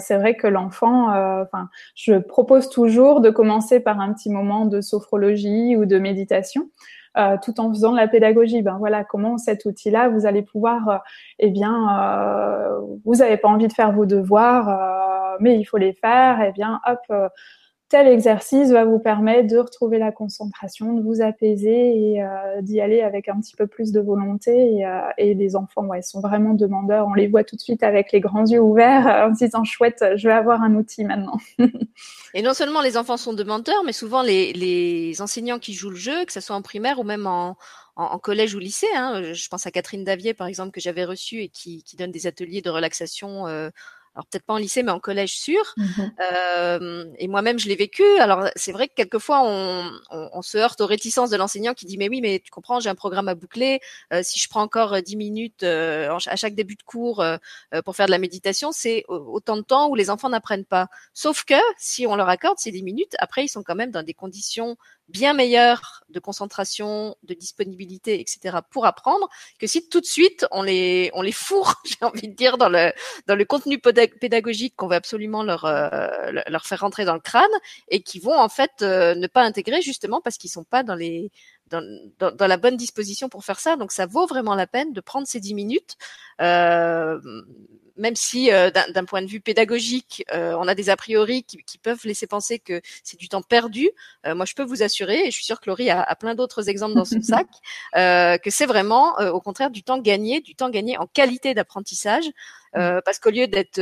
[0.00, 1.10] c'est vrai que l'enfant,
[1.42, 6.68] enfin, je propose toujours de commencer par un petit moment de sophrologie ou de méditation
[7.16, 8.62] euh, tout en faisant la pédagogie.
[8.62, 10.96] Ben voilà, comment cet outil-là, vous allez pouvoir, euh,
[11.38, 15.92] eh bien, euh, vous n'avez pas envie de faire vos devoirs, mais il faut les
[15.92, 16.40] faire.
[16.42, 17.30] Eh bien, hop
[17.88, 22.80] tel exercice va vous permettre de retrouver la concentration, de vous apaiser et euh, d'y
[22.80, 24.74] aller avec un petit peu plus de volonté.
[24.74, 27.06] Et, euh, les enfants, ouais, sont vraiment demandeurs.
[27.06, 29.64] On les voit tout de suite avec les grands yeux ouverts euh, en se disant
[29.64, 31.38] chouette, je vais avoir un outil maintenant.
[32.34, 36.24] et non seulement les enfants sont demandeurs, mais souvent les, enseignants qui jouent le jeu,
[36.26, 37.56] que ce soit en primaire ou même en,
[38.22, 38.86] collège ou lycée.
[38.94, 39.32] Hein.
[39.32, 42.60] Je pense à Catherine Davier, par exemple, que j'avais reçue et qui, donne des ateliers
[42.60, 43.46] de relaxation
[44.18, 45.74] alors peut-être pas en lycée, mais en collège sûr.
[46.18, 48.02] Euh, et moi-même, je l'ai vécu.
[48.18, 51.86] Alors c'est vrai que quelquefois, on, on, on, se heurte aux réticences de l'enseignant qui
[51.86, 53.80] dit mais oui, mais tu comprends, j'ai un programme à boucler.
[54.12, 57.36] Euh, si je prends encore euh, dix minutes euh, à chaque début de cours euh,
[57.84, 60.88] pour faire de la méditation, c'est autant de temps où les enfants n'apprennent pas.
[61.14, 64.02] Sauf que si on leur accorde ces dix minutes, après ils sont quand même dans
[64.02, 64.76] des conditions
[65.08, 68.58] bien meilleur de concentration, de disponibilité, etc.
[68.70, 69.28] pour apprendre
[69.58, 72.68] que si tout de suite on les on les fourre, j'ai envie de dire dans
[72.68, 72.92] le
[73.26, 76.08] dans le contenu pédagogique qu'on veut absolument leur euh,
[76.48, 77.44] leur faire rentrer dans le crâne
[77.88, 80.94] et qui vont en fait euh, ne pas intégrer justement parce qu'ils sont pas dans
[80.94, 81.30] les
[81.68, 81.84] dans,
[82.18, 83.76] dans, la bonne disposition pour faire ça.
[83.76, 85.96] Donc ça vaut vraiment la peine de prendre ces dix minutes.
[86.40, 87.20] Euh,
[87.98, 91.58] même si euh, d'un point de vue pédagogique, euh, on a des a priori qui,
[91.58, 93.90] qui peuvent laisser penser que c'est du temps perdu,
[94.26, 96.34] euh, moi je peux vous assurer, et je suis sûre que Laurie a, a plein
[96.34, 97.46] d'autres exemples dans son sac,
[97.94, 102.26] que c'est vraiment au contraire du temps gagné, du temps gagné en qualité d'apprentissage,
[102.74, 103.00] mmh.
[103.04, 103.80] parce qu'au lieu d'être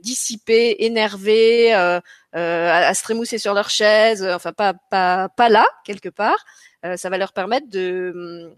[0.00, 2.02] dissipé, énervé, à,
[2.32, 6.44] à, se trémousser sur leur chaise, enfin pas pas pas là quelque part,
[6.96, 8.54] ça va leur permettre de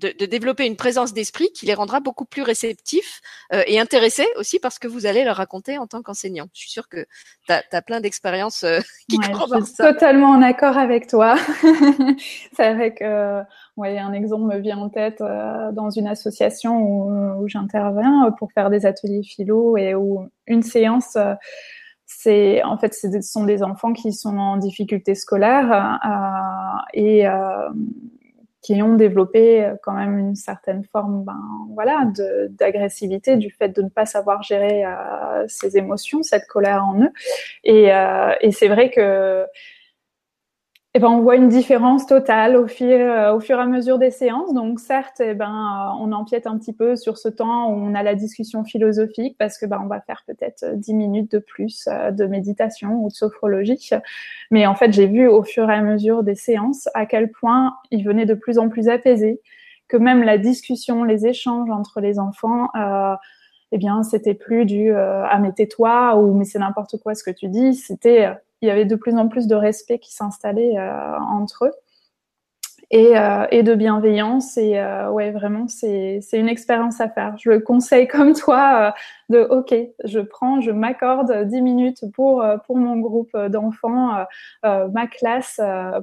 [0.00, 3.20] de, de, développer une présence d'esprit qui les rendra beaucoup plus réceptifs
[3.52, 6.46] euh, et intéressés aussi parce que vous allez leur raconter en tant qu'enseignant.
[6.54, 7.06] Je suis sûre que
[7.46, 9.24] tu as, plein d'expériences euh, qui ouais,
[9.58, 11.36] je suis totalement en accord avec toi.
[12.56, 13.42] C'est vrai que
[13.76, 18.52] ouais, un exemple me vient en tête euh, dans une association où, où j'interviens pour
[18.52, 21.34] faire des ateliers philo et où une séance euh,
[22.12, 27.68] c'est en fait ce sont des enfants qui sont en difficulté scolaire euh, et euh,
[28.62, 31.40] qui ont développé euh, quand même une certaine forme ben,
[31.74, 32.04] voilà,
[32.50, 37.12] d'agressivité du fait de ne pas savoir gérer euh, ces émotions, cette colère en eux.
[37.64, 39.46] Et, euh, et c'est vrai que
[40.94, 43.96] eh ben, on voit une différence totale au fur, euh, au fur et à mesure
[43.98, 44.52] des séances.
[44.52, 47.94] Donc, certes, eh ben, euh, on empiète un petit peu sur ce temps où on
[47.94, 51.86] a la discussion philosophique parce que ben, on va faire peut-être dix minutes de plus
[51.86, 53.90] euh, de méditation ou de sophrologie.
[54.50, 57.76] Mais en fait, j'ai vu au fur et à mesure des séances à quel point
[57.92, 59.40] ils venaient de plus en plus apaisés,
[59.86, 63.14] que même la discussion, les échanges entre les enfants, euh,
[63.70, 67.30] eh bien, c'était plus du ah mais tais-toi ou mais c'est n'importe quoi ce que
[67.30, 67.74] tu dis.
[67.74, 68.28] C'était
[68.62, 71.72] il y avait de plus en plus de respect qui s'installait euh, entre eux
[72.90, 74.56] et, euh, et, de bienveillance.
[74.56, 77.36] Et euh, ouais, vraiment, c'est une expérience à faire.
[77.38, 78.92] Je le conseille comme toi
[79.30, 79.74] euh, de OK,
[80.04, 84.24] je prends, je m'accorde 10 minutes pour, euh, pour mon groupe d'enfants,
[84.64, 85.60] euh, ma classe,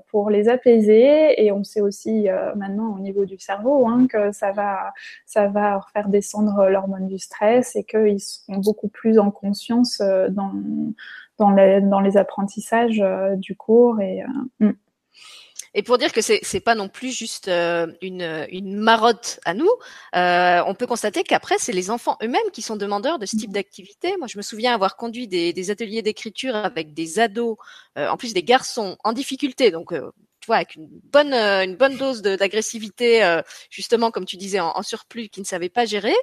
[0.07, 1.43] pour les apaiser.
[1.43, 4.93] Et on sait aussi maintenant au niveau du cerveau hein, que ça va,
[5.25, 10.53] ça va faire descendre l'hormone du stress et qu'ils seront beaucoup plus en conscience dans
[11.37, 13.99] dans les, dans les apprentissages euh, du cours.
[14.01, 14.27] Et, euh,
[14.67, 14.73] hmm.
[15.73, 19.53] Et pour dire que c'est c'est pas non plus juste euh, une une marotte à
[19.53, 19.69] nous,
[20.15, 23.51] euh, on peut constater qu'après c'est les enfants eux-mêmes qui sont demandeurs de ce type
[23.51, 24.15] d'activité.
[24.17, 27.57] Moi, je me souviens avoir conduit des, des ateliers d'écriture avec des ados,
[27.97, 29.93] euh, en plus des garçons en difficulté, donc
[30.55, 35.29] avec une bonne euh, une bonne dose d'agressivité, euh, justement comme tu disais en, surplus,
[35.29, 36.15] qui ne savait pas gérer,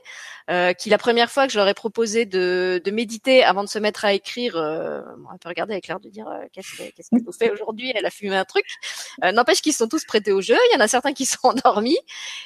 [0.51, 3.69] euh, qui la première fois que je leur ai proposé de, de méditer avant de
[3.69, 5.01] se mettre à écrire, euh,
[5.33, 8.11] on peut regarder avec l'air de dire qu'est-ce qu'est-ce qu'elle nous fait aujourd'hui, elle a
[8.11, 8.65] fumé un truc.
[9.23, 10.57] N'empêche qu'ils sont tous prêtés au jeu.
[10.71, 11.99] Il y en a certains qui sont endormis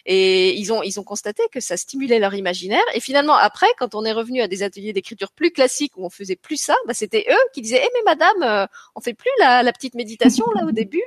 [0.07, 2.85] et ils ont ils ont constaté que ça stimulait leur imaginaire.
[2.95, 6.11] Et finalement après, quand on est revenu à des ateliers d'écriture plus classiques où on
[6.11, 9.63] faisait plus ça, bah, c'était eux qui disaient "Eh mais madame, on fait plus la,
[9.63, 11.03] la petite méditation là au début."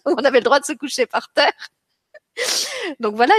[0.06, 1.52] on avait le droit de se coucher par terre.
[3.00, 3.34] Donc voilà,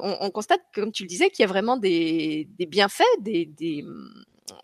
[0.00, 3.02] on, constate, comme tu le disais, qu'il y a vraiment des, bienfaits,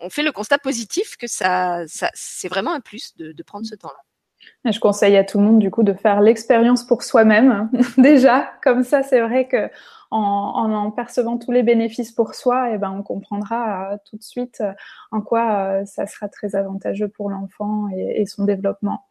[0.01, 3.75] on fait le constat positif que ça, ça c'est vraiment un plus de, prendre ce
[3.75, 4.71] temps-là.
[4.71, 8.53] Je conseille à tout le monde du coup de faire l'expérience pour soi-même déjà.
[8.63, 9.71] Comme ça, c'est vrai que
[10.11, 14.23] en, en, percevant tous les bénéfices pour soi, eh ben on comprendra euh, tout de
[14.23, 14.73] suite euh,
[15.13, 19.07] en quoi euh, ça sera très avantageux pour l'enfant et, son développement.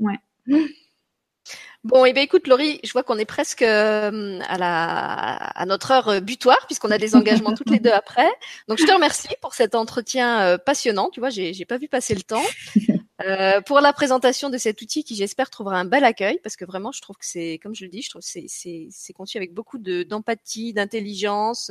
[1.85, 5.65] Bon, et eh ben écoute, Laurie, je vois qu'on est presque euh, à la à
[5.65, 8.27] notre heure euh, butoir puisqu'on a des engagements toutes les deux après.
[8.67, 11.09] Donc je te remercie pour cet entretien euh, passionnant.
[11.09, 12.43] Tu vois, j'ai j'ai pas vu passer le temps.
[13.25, 16.63] Euh, pour la présentation de cet outil qui j'espère trouvera un bel accueil parce que
[16.63, 19.11] vraiment je trouve que c'est comme je le dis je trouve que c'est c'est c'est
[19.11, 21.69] conçu avec beaucoup de d'empathie d'intelligence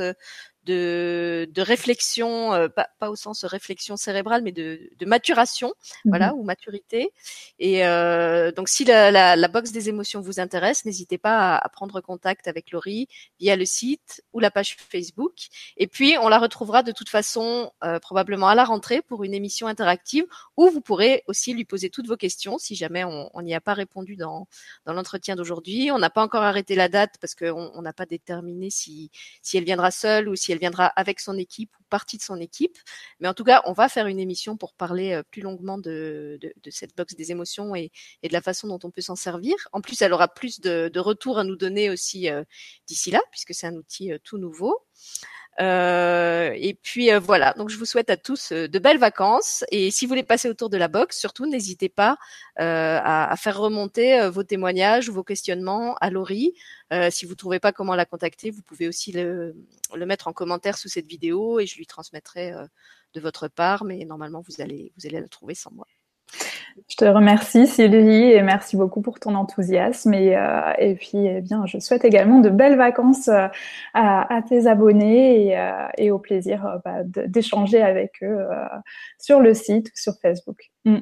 [0.64, 5.68] de, de réflexion, euh, pas, pas, au sens réflexion cérébrale, mais de, de maturation,
[6.04, 7.12] mmh voilà, ou maturité.
[7.58, 11.64] Et euh, donc, si la, la, la, box des émotions vous intéresse, n'hésitez pas à,
[11.64, 13.08] à, prendre contact avec Laurie
[13.40, 15.34] via le site ou la page Facebook.
[15.76, 19.34] Et puis, on la retrouvera de toute façon euh, probablement à la rentrée pour une
[19.34, 20.24] émission interactive
[20.56, 23.74] où vous pourrez aussi lui poser toutes vos questions si jamais on n'y a pas
[23.74, 24.48] répondu dans,
[24.84, 25.90] dans l'entretien d'aujourd'hui.
[25.90, 29.10] On n'a pas encore arrêté la date parce qu'on n'a pas déterminé si,
[29.42, 32.40] si elle viendra seule ou si elle viendra avec son équipe ou partie de son
[32.40, 32.76] équipe.
[33.20, 36.38] Mais en tout cas, on va faire une émission pour parler euh, plus longuement de,
[36.70, 37.90] cette box des émotions et,
[38.22, 39.54] de la façon dont on peut s'en servir.
[39.72, 42.44] En plus, elle aura plus de, de retours à nous donner aussi euh,
[42.86, 44.84] d'ici là, puisque c'est un outil euh, tout nouveau.
[45.60, 49.64] Euh, et puis euh, voilà, donc je vous souhaite à tous euh, de belles vacances.
[49.72, 52.16] Et si vous voulez passer autour de la boxe, surtout n'hésitez pas
[52.56, 56.54] à, à, faire remonter vos témoignages ou vos questionnements à Laurie.
[57.10, 59.54] si vous trouvez pas comment la contacter, vous pouvez aussi le,
[59.94, 62.52] le, mettre en commentaire sous cette vidéo et je lui transmettrai
[63.14, 63.84] de votre part.
[63.84, 65.86] Mais normalement, vous allez vous allez la trouver sans moi.
[66.88, 71.40] Je te remercie Sylvie et merci beaucoup pour ton enthousiasme et, euh, et puis eh
[71.40, 73.48] bien je souhaite également de belles vacances euh,
[73.94, 78.64] à, à, tes abonnés et, euh, et au plaisir bah, d'échanger avec eux euh,
[79.18, 80.70] sur le site ou sur Facebook.
[80.84, 80.98] Mm.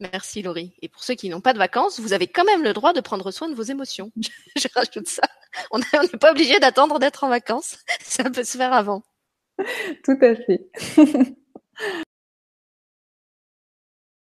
[0.00, 0.74] Merci Laurie.
[0.82, 3.00] Et pour ceux qui n'ont pas de vacances, vous avez quand même le droit de
[3.00, 4.10] prendre soin de vos émotions.
[4.56, 5.22] je rajoute ça.
[5.70, 7.78] On n'est pas obligé d'attendre d'être en vacances.
[8.02, 9.02] Ça peut se faire avant.
[10.04, 10.66] Tout à fait.